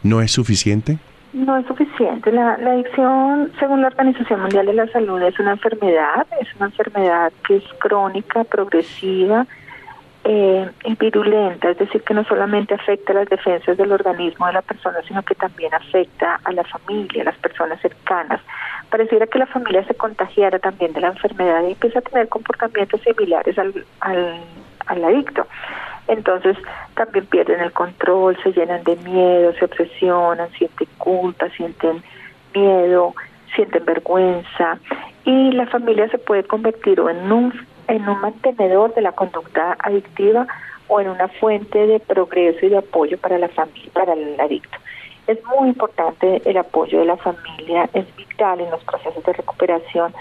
¿no 0.04 0.20
es 0.20 0.30
suficiente? 0.30 0.98
No 1.32 1.56
es 1.56 1.66
suficiente. 1.66 2.30
La, 2.30 2.52
adicción, 2.52 3.50
según 3.58 3.80
la 3.80 3.88
Organización 3.88 4.42
Mundial 4.42 4.66
de 4.66 4.74
la 4.74 4.86
Salud, 4.92 5.20
es 5.22 5.36
una 5.40 5.50
enfermedad, 5.54 6.28
es 6.40 6.46
una 6.54 6.66
enfermedad 6.66 7.32
que 7.48 7.56
es 7.56 7.64
crónica, 7.80 8.44
progresiva 8.44 9.44
eh, 10.22 10.70
y 10.84 10.94
virulenta, 10.94 11.70
es 11.70 11.78
decir, 11.78 12.02
que 12.02 12.14
no 12.14 12.22
solamente 12.22 12.74
afecta 12.74 13.10
a 13.10 13.16
las 13.16 13.28
defensas 13.28 13.76
del 13.76 13.90
organismo 13.90 14.46
de 14.46 14.52
la 14.52 14.62
persona, 14.62 14.98
sino 15.08 15.20
que 15.24 15.34
también 15.34 15.74
afecta 15.74 16.38
a 16.44 16.52
la 16.52 16.62
familia, 16.62 17.22
a 17.22 17.24
las 17.24 17.38
personas 17.38 17.80
cercanas 17.80 18.40
pareciera 18.90 19.26
que 19.26 19.38
la 19.38 19.46
familia 19.46 19.84
se 19.84 19.94
contagiara 19.94 20.58
también 20.58 20.92
de 20.92 21.00
la 21.00 21.08
enfermedad 21.08 21.62
y 21.64 21.72
empieza 21.72 21.98
a 21.98 22.02
tener 22.02 22.28
comportamientos 22.28 23.00
similares 23.02 23.58
al, 23.58 23.84
al, 24.00 25.04
adicto. 25.04 25.46
Entonces 26.06 26.56
también 26.94 27.26
pierden 27.26 27.60
el 27.60 27.72
control, 27.72 28.38
se 28.42 28.52
llenan 28.52 28.82
de 28.84 28.96
miedo, 28.96 29.52
se 29.54 29.64
obsesionan, 29.66 30.50
sienten 30.52 30.88
culpa, 30.96 31.48
sienten 31.50 32.02
miedo, 32.54 33.14
sienten 33.54 33.84
vergüenza 33.84 34.78
y 35.24 35.52
la 35.52 35.66
familia 35.66 36.08
se 36.08 36.18
puede 36.18 36.44
convertir 36.44 36.98
en 36.98 37.30
un 37.30 37.52
en 37.88 38.06
un 38.06 38.20
mantenedor 38.20 38.94
de 38.94 39.00
la 39.00 39.12
conducta 39.12 39.76
adictiva 39.78 40.46
o 40.88 41.00
en 41.00 41.08
una 41.08 41.28
fuente 41.28 41.86
de 41.86 42.00
progreso 42.00 42.66
y 42.66 42.68
de 42.70 42.78
apoyo 42.78 43.18
para 43.18 43.38
la 43.38 43.48
familia, 43.48 43.90
para 43.92 44.12
el 44.12 44.38
adicto. 44.38 44.78
Es 45.28 45.38
muy 45.44 45.68
importante 45.68 46.42
el 46.44 46.56
apoyo 46.56 46.98
de 46.98 47.04
la 47.04 47.16
familia, 47.16 47.88
es 47.92 48.04
vital 48.16 48.60
en 48.60 48.70
los 48.70 48.82
procesos 48.82 49.22
de 49.22 49.32
recuperación, 49.34 50.12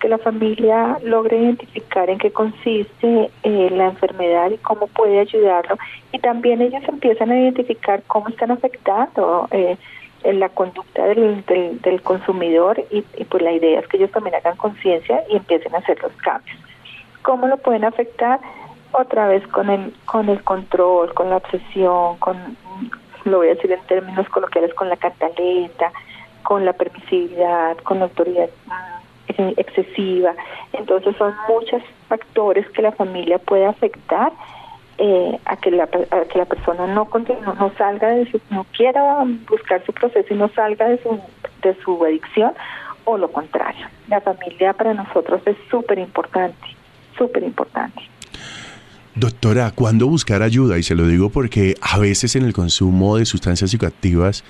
que 0.00 0.08
la 0.08 0.18
familia 0.18 0.98
logre 1.02 1.38
identificar 1.38 2.10
en 2.10 2.18
qué 2.18 2.32
consiste 2.32 3.30
eh, 3.42 3.68
la 3.70 3.86
enfermedad 3.86 4.50
y 4.50 4.56
cómo 4.58 4.86
puede 4.88 5.20
ayudarlo. 5.20 5.76
Y 6.12 6.18
también 6.18 6.60
ellos 6.62 6.82
empiezan 6.88 7.30
a 7.30 7.38
identificar 7.38 8.02
cómo 8.06 8.28
están 8.28 8.50
afectando 8.50 9.46
eh, 9.50 9.76
en 10.24 10.40
la 10.40 10.48
conducta 10.48 11.04
del, 11.04 11.44
del, 11.46 12.02
consumidor 12.02 12.82
y, 12.90 13.04
y, 13.16 13.24
pues 13.24 13.42
la 13.42 13.52
idea 13.52 13.80
es 13.80 13.88
que 13.88 13.96
ellos 13.96 14.10
también 14.10 14.36
hagan 14.36 14.56
conciencia 14.56 15.22
y 15.30 15.36
empiecen 15.36 15.74
a 15.74 15.78
hacer 15.78 16.02
los 16.02 16.12
cambios. 16.16 16.58
¿Cómo 17.22 17.46
lo 17.46 17.56
pueden 17.58 17.84
afectar? 17.84 18.40
Otra 18.92 19.28
vez 19.28 19.46
con 19.48 19.70
el, 19.70 19.94
con 20.04 20.28
el 20.28 20.42
control, 20.42 21.14
con 21.14 21.30
la 21.30 21.36
obsesión, 21.36 22.16
con 22.18 22.36
lo 23.30 23.38
voy 23.38 23.48
a 23.48 23.54
decir 23.54 23.72
en 23.72 23.80
términos 23.86 24.28
coloquiales, 24.28 24.74
con 24.74 24.88
la 24.88 24.96
cantaleta, 24.96 25.92
con 26.42 26.64
la 26.64 26.72
permisividad, 26.72 27.76
con 27.78 27.98
la 27.98 28.04
autoridad 28.04 28.48
eh, 29.28 29.54
excesiva. 29.56 30.34
Entonces 30.72 31.16
son 31.16 31.34
muchos 31.48 31.82
factores 32.08 32.68
que 32.70 32.82
la 32.82 32.92
familia 32.92 33.38
puede 33.38 33.66
afectar 33.66 34.32
eh, 34.98 35.38
a 35.46 35.56
que 35.56 35.70
la 35.70 35.86
que 35.86 36.38
la 36.38 36.44
persona 36.44 36.86
no 36.86 37.08
salga 37.78 38.08
de 38.08 38.30
su 38.30 38.40
no 38.50 38.66
quiera 38.76 39.24
buscar 39.48 39.82
su 39.86 39.92
proceso 39.92 40.34
y 40.34 40.36
no 40.36 40.48
salga 40.48 40.88
de 40.88 41.02
su 41.02 41.18
de 41.62 41.74
su 41.82 42.04
adicción 42.04 42.52
o 43.04 43.16
lo 43.16 43.30
contrario. 43.32 43.86
La 44.08 44.20
familia 44.20 44.72
para 44.72 44.92
nosotros 44.92 45.40
es 45.46 45.56
súper 45.70 45.98
importante, 45.98 46.76
súper 47.16 47.42
importante. 47.44 48.02
Doctora, 49.16 49.72
¿cuándo 49.72 50.06
buscar 50.06 50.42
ayuda? 50.42 50.78
Y 50.78 50.84
se 50.84 50.94
lo 50.94 51.06
digo 51.06 51.30
porque 51.30 51.74
a 51.80 51.98
veces 51.98 52.36
en 52.36 52.44
el 52.44 52.52
consumo 52.52 53.16
de 53.16 53.24
sustancias 53.24 53.70
psicoactivas, 53.70 54.44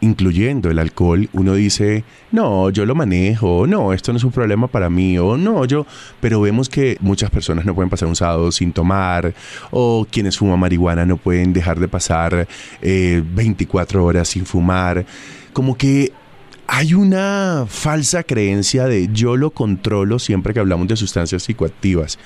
incluyendo 0.00 0.70
el 0.70 0.78
alcohol, 0.78 1.28
uno 1.32 1.54
dice, 1.54 2.04
no, 2.30 2.70
yo 2.70 2.86
lo 2.86 2.94
manejo, 2.94 3.66
no, 3.66 3.92
esto 3.92 4.12
no 4.12 4.18
es 4.18 4.24
un 4.24 4.30
problema 4.30 4.68
para 4.68 4.88
mí, 4.88 5.18
o 5.18 5.36
no, 5.36 5.64
yo, 5.64 5.84
pero 6.20 6.40
vemos 6.40 6.68
que 6.68 6.96
muchas 7.00 7.30
personas 7.30 7.64
no 7.64 7.74
pueden 7.74 7.90
pasar 7.90 8.06
un 8.06 8.14
sábado 8.14 8.52
sin 8.52 8.72
tomar, 8.72 9.34
o 9.72 10.06
quienes 10.08 10.38
fuman 10.38 10.60
marihuana 10.60 11.04
no 11.04 11.16
pueden 11.16 11.52
dejar 11.52 11.80
de 11.80 11.88
pasar 11.88 12.46
24 12.80 13.98
eh, 13.98 14.02
horas 14.02 14.28
sin 14.28 14.46
fumar, 14.46 15.04
como 15.52 15.76
que 15.76 16.12
hay 16.66 16.94
una 16.94 17.66
falsa 17.68 18.22
creencia 18.22 18.86
de 18.86 19.08
yo 19.12 19.36
lo 19.36 19.50
controlo 19.50 20.18
siempre 20.18 20.54
que 20.54 20.60
hablamos 20.60 20.88
de 20.88 20.96
sustancias 20.96 21.42
psicoactivas. 21.42 22.18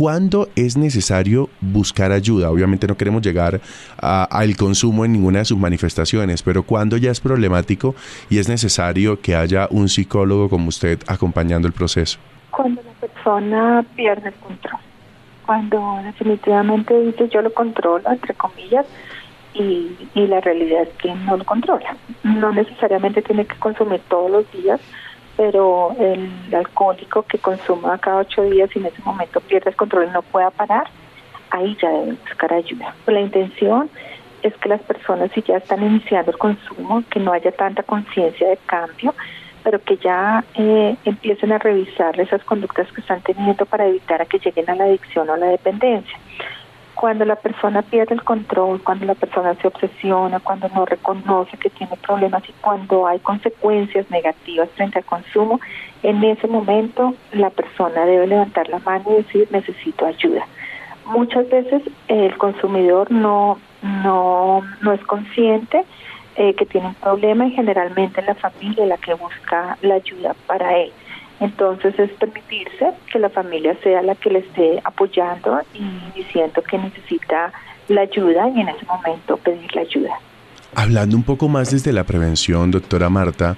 ¿Cuándo 0.00 0.48
es 0.56 0.78
necesario 0.78 1.50
buscar 1.60 2.10
ayuda? 2.10 2.50
Obviamente 2.50 2.86
no 2.86 2.96
queremos 2.96 3.20
llegar 3.20 3.60
al 3.98 4.56
consumo 4.56 5.04
en 5.04 5.12
ninguna 5.12 5.40
de 5.40 5.44
sus 5.44 5.58
manifestaciones, 5.58 6.42
pero 6.42 6.62
¿cuándo 6.62 6.96
ya 6.96 7.10
es 7.10 7.20
problemático 7.20 7.94
y 8.30 8.38
es 8.38 8.48
necesario 8.48 9.20
que 9.20 9.36
haya 9.36 9.68
un 9.70 9.90
psicólogo 9.90 10.48
como 10.48 10.68
usted 10.68 11.00
acompañando 11.06 11.68
el 11.68 11.74
proceso? 11.74 12.18
Cuando 12.50 12.80
la 12.82 12.92
persona 12.92 13.84
pierde 13.94 14.30
el 14.30 14.34
control, 14.36 14.80
cuando 15.44 16.00
definitivamente 16.02 16.98
dice 16.98 17.28
yo 17.28 17.42
lo 17.42 17.52
controlo, 17.52 18.10
entre 18.10 18.32
comillas, 18.32 18.86
y, 19.52 19.98
y 20.14 20.26
la 20.28 20.40
realidad 20.40 20.84
es 20.84 20.88
que 20.96 21.14
no 21.14 21.36
lo 21.36 21.44
controla. 21.44 21.94
No 22.24 22.52
necesariamente 22.52 23.20
tiene 23.20 23.44
que 23.44 23.56
consumir 23.56 24.00
todos 24.08 24.30
los 24.30 24.50
días, 24.52 24.80
pero 25.40 25.96
el 25.98 26.54
alcohólico 26.54 27.22
que 27.22 27.38
consuma 27.38 27.96
cada 27.96 28.18
ocho 28.18 28.42
días 28.42 28.68
y 28.76 28.78
en 28.78 28.84
ese 28.84 29.00
momento 29.00 29.40
pierde 29.40 29.70
el 29.70 29.76
control 29.76 30.08
y 30.08 30.10
no 30.10 30.20
pueda 30.20 30.50
parar, 30.50 30.86
ahí 31.48 31.74
ya 31.80 31.88
deben 31.88 32.18
buscar 32.28 32.52
ayuda. 32.52 32.94
La 33.06 33.20
intención 33.20 33.88
es 34.42 34.54
que 34.58 34.68
las 34.68 34.82
personas 34.82 35.30
si 35.32 35.40
ya 35.40 35.56
están 35.56 35.82
iniciando 35.82 36.30
el 36.30 36.36
consumo, 36.36 37.02
que 37.08 37.20
no 37.20 37.32
haya 37.32 37.52
tanta 37.52 37.82
conciencia 37.82 38.50
de 38.50 38.58
cambio, 38.66 39.14
pero 39.64 39.82
que 39.82 39.96
ya 39.96 40.44
eh, 40.56 40.96
empiecen 41.06 41.52
a 41.52 41.58
revisar 41.58 42.20
esas 42.20 42.44
conductas 42.44 42.92
que 42.92 43.00
están 43.00 43.22
teniendo 43.22 43.64
para 43.64 43.86
evitar 43.86 44.20
a 44.20 44.26
que 44.26 44.40
lleguen 44.40 44.68
a 44.68 44.74
la 44.74 44.84
adicción 44.84 45.30
o 45.30 45.32
a 45.32 45.38
la 45.38 45.46
dependencia 45.46 46.18
cuando 47.00 47.24
la 47.24 47.36
persona 47.36 47.80
pierde 47.80 48.14
el 48.14 48.22
control, 48.22 48.82
cuando 48.82 49.06
la 49.06 49.14
persona 49.14 49.54
se 49.54 49.66
obsesiona, 49.66 50.38
cuando 50.38 50.68
no 50.68 50.84
reconoce 50.84 51.56
que 51.56 51.70
tiene 51.70 51.96
problemas 51.96 52.46
y 52.46 52.52
cuando 52.60 53.06
hay 53.06 53.18
consecuencias 53.20 54.10
negativas 54.10 54.68
frente 54.76 54.98
al 54.98 55.06
consumo, 55.06 55.60
en 56.02 56.22
ese 56.22 56.46
momento 56.46 57.14
la 57.32 57.48
persona 57.48 58.04
debe 58.04 58.26
levantar 58.26 58.68
la 58.68 58.80
mano 58.80 59.04
y 59.12 59.22
decir 59.22 59.48
necesito 59.50 60.04
ayuda. 60.04 60.46
Muchas 61.06 61.48
veces 61.48 61.80
el 62.08 62.36
consumidor 62.36 63.10
no 63.10 63.58
no 63.82 64.60
no 64.82 64.92
es 64.92 65.00
consciente 65.06 65.86
eh, 66.36 66.52
que 66.52 66.66
tiene 66.66 66.88
un 66.88 66.94
problema 66.96 67.46
y 67.46 67.52
generalmente 67.52 68.20
la 68.20 68.34
familia 68.34 68.84
la 68.84 68.98
que 68.98 69.14
busca 69.14 69.78
la 69.80 69.94
ayuda 69.94 70.34
para 70.46 70.76
él. 70.76 70.92
Entonces 71.40 71.98
es 71.98 72.10
permitirse 72.12 72.92
que 73.10 73.18
la 73.18 73.30
familia 73.30 73.74
sea 73.82 74.02
la 74.02 74.14
que 74.14 74.30
le 74.30 74.40
esté 74.40 74.80
apoyando 74.84 75.60
y 75.74 76.18
diciendo 76.18 76.62
que 76.62 76.78
necesita 76.78 77.52
la 77.88 78.02
ayuda 78.02 78.48
y 78.50 78.60
en 78.60 78.68
ese 78.68 78.84
momento 78.86 79.36
pedir 79.38 79.74
la 79.74 79.80
ayuda. 79.82 80.12
Hablando 80.74 81.16
un 81.16 81.22
poco 81.22 81.48
más 81.48 81.70
desde 81.70 81.92
la 81.92 82.04
prevención, 82.04 82.70
doctora 82.70 83.08
Marta, 83.08 83.56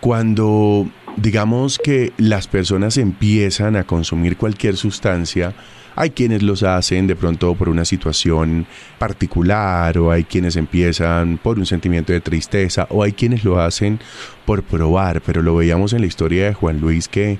cuando 0.00 0.86
digamos 1.16 1.78
que 1.78 2.12
las 2.18 2.46
personas 2.46 2.98
empiezan 2.98 3.76
a 3.76 3.84
consumir 3.84 4.36
cualquier 4.36 4.76
sustancia, 4.76 5.54
hay 5.96 6.10
quienes 6.10 6.42
los 6.42 6.62
hacen 6.62 7.06
de 7.06 7.16
pronto 7.16 7.54
por 7.54 7.68
una 7.70 7.84
situación 7.84 8.66
particular 8.98 9.96
o 9.98 10.12
hay 10.12 10.24
quienes 10.24 10.56
empiezan 10.56 11.38
por 11.38 11.58
un 11.58 11.66
sentimiento 11.66 12.12
de 12.12 12.20
tristeza 12.20 12.86
o 12.90 13.02
hay 13.02 13.12
quienes 13.12 13.44
lo 13.44 13.58
hacen 13.58 13.98
por 14.44 14.62
probar, 14.62 15.22
pero 15.22 15.42
lo 15.42 15.56
veíamos 15.56 15.94
en 15.94 16.02
la 16.02 16.06
historia 16.06 16.44
de 16.44 16.54
Juan 16.54 16.80
Luis 16.80 17.08
que 17.08 17.38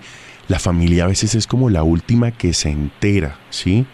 la 0.48 0.58
familia 0.58 1.04
a 1.04 1.08
veces 1.08 1.34
es 1.34 1.46
como 1.46 1.70
la 1.70 1.82
última 1.82 2.30
que 2.30 2.54
se 2.54 2.70
entera, 2.70 3.38
¿sí? 3.50 3.86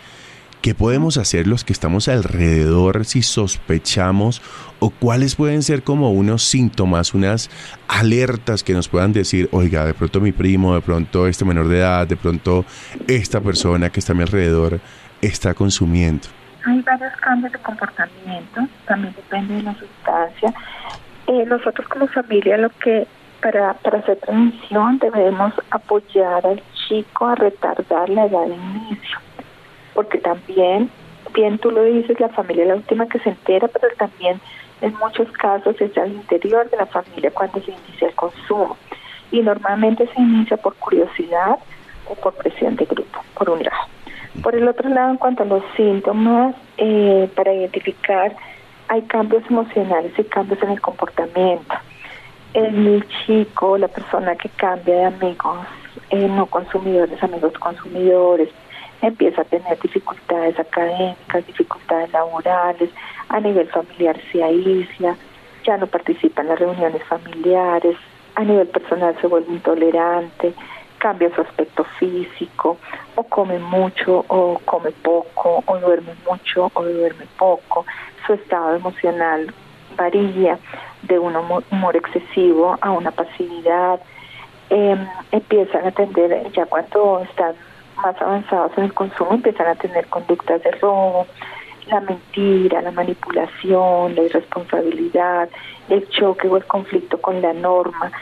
¿Qué 0.62 0.76
podemos 0.76 1.18
hacer 1.18 1.48
los 1.48 1.64
que 1.64 1.72
estamos 1.72 2.06
alrededor 2.06 3.04
si 3.04 3.22
sospechamos 3.22 4.40
o 4.78 4.90
cuáles 4.90 5.34
pueden 5.34 5.64
ser 5.64 5.82
como 5.82 6.12
unos 6.12 6.44
síntomas, 6.44 7.14
unas 7.14 7.50
alertas 7.88 8.62
que 8.62 8.72
nos 8.72 8.88
puedan 8.88 9.12
decir, 9.12 9.48
oiga, 9.50 9.84
de 9.84 9.92
pronto 9.92 10.20
mi 10.20 10.30
primo, 10.30 10.76
de 10.76 10.80
pronto 10.80 11.26
este 11.26 11.44
menor 11.44 11.66
de 11.66 11.78
edad, 11.78 12.06
de 12.06 12.16
pronto 12.16 12.64
esta 13.08 13.40
persona 13.40 13.90
que 13.90 13.98
está 13.98 14.12
a 14.12 14.14
mi 14.14 14.22
alrededor 14.22 14.78
está 15.20 15.52
consumiendo? 15.52 16.28
Hay 16.64 16.80
varios 16.82 17.12
cambios 17.16 17.52
de 17.52 17.58
comportamiento, 17.58 18.60
también 18.86 19.12
depende 19.16 19.54
de 19.54 19.62
la 19.64 19.74
sustancia. 19.74 20.54
Eh, 21.26 21.44
nosotros 21.44 21.88
como 21.88 22.06
familia 22.06 22.56
lo 22.56 22.70
que 22.70 23.08
para, 23.42 23.74
para 23.74 23.98
hacer 23.98 24.16
prevención 24.18 24.98
debemos 24.98 25.54
apoyar 25.72 26.46
al 26.46 26.62
chico 26.86 27.26
a 27.26 27.34
retardar 27.34 28.08
la 28.10 28.26
edad 28.26 28.46
de 28.46 28.54
inicio 28.54 29.18
porque 29.95 30.18
también, 30.18 30.90
bien 31.34 31.59
tú 31.59 31.70
lo 31.70 31.84
dices, 31.84 32.18
la 32.20 32.28
familia 32.30 32.64
es 32.64 32.68
la 32.68 32.76
última 32.76 33.09
que 33.09 33.18
se 33.20 33.30
entera, 33.30 33.68
pero 33.68 33.88
también 33.97 34.40
en 34.80 34.95
muchos 34.97 35.30
casos 35.32 35.80
es 35.80 35.97
al 35.97 36.12
interior 36.12 36.68
de 36.70 36.76
la 36.76 36.86
familia 36.86 37.30
cuando 37.30 37.61
se 37.61 37.70
inicia 37.70 38.09
el 38.09 38.14
consumo. 38.14 38.76
Y 39.30 39.40
normalmente 39.40 40.07
se 40.14 40.20
inicia 40.20 40.57
por 40.57 40.74
curiosidad 40.74 41.59
o 42.09 42.14
por 42.16 42.34
presión 42.34 42.76
de 42.76 42.84
grupo, 42.84 43.20
por 43.34 43.51
un 43.51 43.62
lado. 43.62 43.88
Por 44.43 44.55
el 44.55 44.66
otro 44.66 44.88
lado, 44.88 45.11
en 45.11 45.16
cuanto 45.18 45.43
a 45.43 45.47
los 45.47 45.62
síntomas, 45.76 46.55
eh, 46.76 47.30
para 47.34 47.53
identificar, 47.53 48.34
hay 48.88 49.03
cambios 49.03 49.43
emocionales 49.49 50.12
y 50.18 50.24
cambios 50.24 50.62
en 50.62 50.70
el 50.70 50.80
comportamiento. 50.80 51.74
El 52.55 53.07
chico, 53.24 53.78
la 53.78 53.88
persona 53.88 54.36
que 54.36 54.49
cambia 54.51 54.95
de 54.95 55.05
amigos 55.05 55.66
eh, 56.11 56.28
no 56.28 56.47
consumidores, 56.47 57.22
amigos 57.22 57.53
consumidores, 57.59 58.51
empieza 59.03 59.42
a 59.42 59.44
tener 59.44 59.78
dificultades 59.80 60.59
académicas, 60.59 61.46
dificultades 61.46 62.11
laborales, 62.12 62.90
a 63.28 63.40
nivel 63.40 63.68
familiar 63.68 64.16
se 64.30 64.42
aísla, 64.42 65.16
ya 65.64 65.76
no 65.76 65.86
participa 65.86 66.42
en 66.42 66.48
las 66.48 66.59
reuniones 66.59 67.03
familiares, 67.05 67.96
a 68.36 68.44
nivel 68.44 68.68
personal 68.68 69.16
se 69.20 69.26
vuelve 69.26 69.53
intolerante, 69.53 70.55
cambia 70.98 71.34
su 71.34 71.40
aspecto 71.40 71.84
físico, 71.98 72.78
o 73.16 73.24
come 73.24 73.59
mucho 73.59 74.24
o 74.28 74.61
come 74.64 74.92
poco, 74.92 75.62
o 75.66 75.78
duerme 75.78 76.14
mucho 76.28 76.70
o 76.72 76.82
duerme 76.84 77.26
poco, 77.36 77.84
su 78.24 78.34
estado 78.34 78.76
emocional 78.76 79.53
varía 79.96 80.59
de 81.03 81.18
un 81.18 81.34
humor 81.36 81.96
excesivo 81.96 82.78
a 82.80 82.92
una 82.92 83.11
pasividad, 83.11 84.00
eh, 84.70 84.96
empiezan 85.32 85.84
a 85.84 85.88
atender 85.88 86.50
ya 86.53 86.66
cuando 86.66 87.20
están 87.28 87.55
más 88.03 88.20
avanzados 88.20 88.72
en 88.76 88.84
el 88.84 88.94
consumo 88.94 89.34
empiezan 89.34 89.68
a 89.68 89.74
tener 89.74 90.07
conductas 90.09 90.62
de 90.62 90.70
robo, 90.72 91.26
la 91.88 92.00
mentira, 92.00 92.82
la 92.82 92.90
manipulación, 92.90 94.14
la 94.14 94.22
irresponsabilidad, 94.22 95.48
el 95.88 96.09
choque 96.11 96.48
o 96.48 96.57
el 96.57 96.64
conflicto 96.64 97.20
con 97.20 97.40
la 97.40 97.53
norma. 97.53 98.12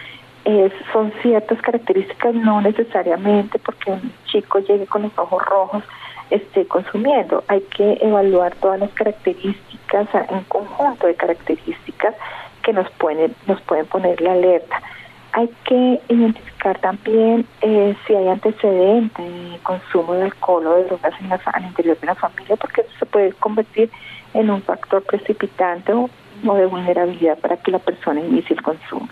son 0.92 1.12
ciertas 1.22 1.60
características, 1.60 2.34
no 2.34 2.60
necesariamente 2.60 3.58
porque 3.58 3.90
un 3.90 4.12
chico 4.26 4.58
llegue 4.60 4.86
con 4.86 5.02
los 5.02 5.18
ojos 5.18 5.44
rojos 5.44 5.84
esté 6.30 6.66
consumiendo. 6.66 7.44
Hay 7.48 7.60
que 7.76 7.98
evaluar 8.00 8.54
todas 8.56 8.80
las 8.80 8.90
características, 8.92 10.08
un 10.28 10.44
conjunto 10.44 11.06
de 11.06 11.14
características 11.14 12.14
que 12.62 12.72
nos 12.72 12.90
pueden, 12.92 13.34
nos 13.46 13.60
pueden 13.62 13.86
poner 13.86 14.20
la 14.20 14.32
alerta. 14.32 14.80
Hay 15.32 15.48
que 15.64 16.00
identificar 16.08 16.78
también 16.80 17.46
eh, 17.60 17.96
si 18.06 18.14
hay 18.14 18.28
antecedentes 18.28 19.24
de 19.24 19.58
consumo 19.62 20.14
de 20.14 20.24
alcohol 20.24 20.66
o 20.66 20.76
de 20.76 20.84
drogas 20.84 21.12
en 21.20 21.28
la, 21.28 21.40
al 21.52 21.64
interior 21.64 21.98
de 22.00 22.06
la 22.06 22.14
familia, 22.14 22.56
porque 22.56 22.80
eso 22.80 22.90
se 22.98 23.06
puede 23.06 23.32
convertir 23.34 23.90
en 24.34 24.50
un 24.50 24.62
factor 24.62 25.02
precipitante 25.02 25.92
o, 25.92 26.08
de 26.42 26.66
vulnerabilidad 26.66 27.38
para 27.38 27.56
que 27.56 27.70
la 27.70 27.78
persona 27.78 28.20
inicie 28.20 28.56
el 28.56 28.62
consumo. 28.62 29.08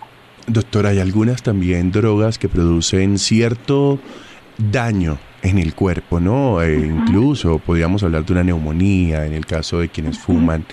Doctora, 0.47 0.89
hay 0.89 0.99
algunas 0.99 1.43
también 1.43 1.91
drogas 1.91 2.37
que 2.37 2.49
producen 2.49 3.19
cierto 3.19 3.99
daño 4.57 5.19
en 5.41 5.57
el 5.57 5.73
cuerpo, 5.73 6.19
¿no? 6.19 6.61
E 6.61 6.75
incluso 6.85 7.59
podríamos 7.59 8.03
hablar 8.03 8.25
de 8.25 8.33
una 8.33 8.43
neumonía 8.43 9.25
en 9.25 9.33
el 9.33 9.45
caso 9.45 9.79
de 9.79 9.89
quienes 9.89 10.17
fuman. 10.17 10.65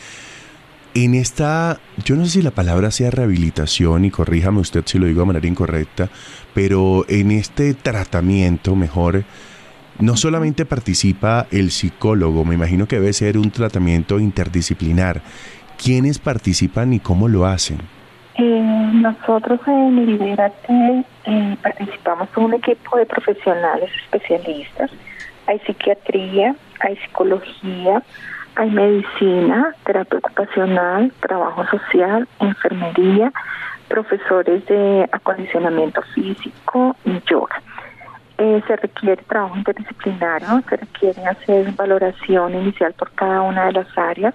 En 0.98 1.14
esta, 1.14 1.78
yo 2.06 2.16
no 2.16 2.24
sé 2.24 2.30
si 2.30 2.42
la 2.42 2.52
palabra 2.52 2.90
sea 2.90 3.10
rehabilitación 3.10 4.06
y 4.06 4.10
corríjame 4.10 4.60
usted 4.60 4.82
si 4.86 4.98
lo 4.98 5.04
digo 5.04 5.20
de 5.20 5.26
manera 5.26 5.46
incorrecta, 5.46 6.08
pero 6.54 7.04
en 7.10 7.32
este 7.32 7.74
tratamiento 7.74 8.74
mejor 8.74 9.24
no 9.98 10.16
solamente 10.16 10.64
participa 10.64 11.48
el 11.50 11.70
psicólogo, 11.70 12.46
me 12.46 12.54
imagino 12.54 12.88
que 12.88 12.98
debe 12.98 13.12
ser 13.12 13.36
un 13.36 13.50
tratamiento 13.50 14.18
interdisciplinar. 14.18 15.20
¿Quiénes 15.76 16.18
participan 16.18 16.94
y 16.94 17.00
cómo 17.00 17.28
lo 17.28 17.44
hacen? 17.44 17.76
Eh, 18.36 18.90
nosotros 18.94 19.60
en 19.66 20.06
Liberate 20.06 21.04
eh, 21.26 21.56
participamos 21.62 22.30
en 22.34 22.42
un 22.42 22.54
equipo 22.54 22.96
de 22.96 23.04
profesionales 23.04 23.90
especialistas. 24.04 24.90
Hay 25.46 25.58
psiquiatría, 25.58 26.56
hay 26.80 26.96
psicología, 26.96 28.02
hay 28.56 28.70
medicina, 28.70 29.74
terapia 29.84 30.18
ocupacional, 30.18 31.12
trabajo 31.20 31.64
social, 31.66 32.26
enfermería, 32.40 33.30
profesores 33.88 34.64
de 34.66 35.08
acondicionamiento 35.12 36.00
físico 36.14 36.96
y 37.04 37.20
yoga. 37.30 37.62
Eh, 38.38 38.62
se 38.66 38.76
requiere 38.76 39.22
trabajo 39.24 39.56
interdisciplinario, 39.56 40.62
se 40.68 40.76
requiere 40.76 41.24
hacer 41.26 41.72
valoración 41.72 42.54
inicial 42.54 42.94
por 42.94 43.10
cada 43.12 43.42
una 43.42 43.66
de 43.66 43.72
las 43.72 43.98
áreas 43.98 44.34